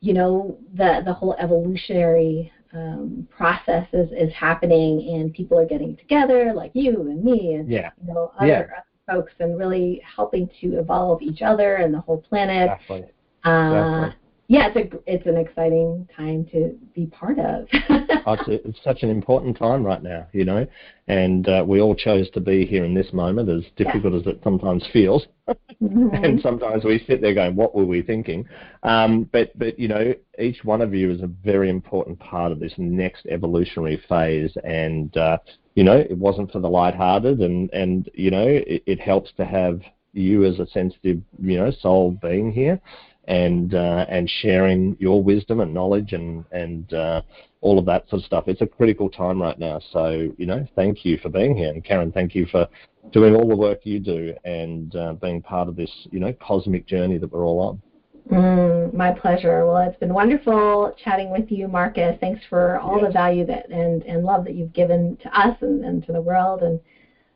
[0.00, 5.96] you know the the whole evolutionary um, process is, is happening and people are getting
[5.96, 7.90] together like you and me and yeah.
[8.00, 8.80] you know other yeah
[9.10, 12.70] folks and really helping to evolve each other and the whole planet.
[12.70, 13.04] Exactly.
[13.44, 14.16] Uh, exactly.
[14.50, 17.68] Yeah, it's a it's an exciting time to be part of.
[18.26, 20.66] oh, it's, it's, such an important time right now, you know,
[21.06, 24.18] and uh, we all chose to be here in this moment, as difficult yeah.
[24.18, 25.24] as it sometimes feels.
[25.48, 26.24] mm-hmm.
[26.24, 28.44] And sometimes we sit there going, "What were we thinking?"
[28.82, 32.58] Um, but but you know, each one of you is a very important part of
[32.58, 35.38] this next evolutionary phase, and uh,
[35.74, 39.44] you know, it wasn't for the light-hearted, and and you know, it, it helps to
[39.44, 39.80] have
[40.12, 42.80] you as a sensitive, you know, soul being here,
[43.24, 47.22] and uh, and sharing your wisdom and knowledge and and uh,
[47.60, 48.44] all of that sort of stuff.
[48.48, 49.80] It's a critical time right now.
[49.92, 52.66] So you know, thank you for being here, and Karen, thank you for
[53.12, 56.86] doing all the work you do and uh, being part of this, you know, cosmic
[56.86, 57.82] journey that we're all on.
[58.30, 59.66] Mm, my pleasure.
[59.66, 62.16] Well, it's been wonderful chatting with you, Marcus.
[62.20, 63.08] Thanks for all yes.
[63.08, 66.20] the value that and, and love that you've given to us and, and to the
[66.20, 66.62] world.
[66.62, 66.78] And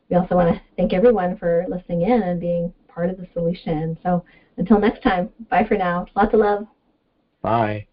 [0.09, 3.97] we also want to thank everyone for listening in and being part of the solution.
[4.03, 4.23] So
[4.57, 6.05] until next time, bye for now.
[6.15, 6.65] Lots of love.
[7.41, 7.87] Bye.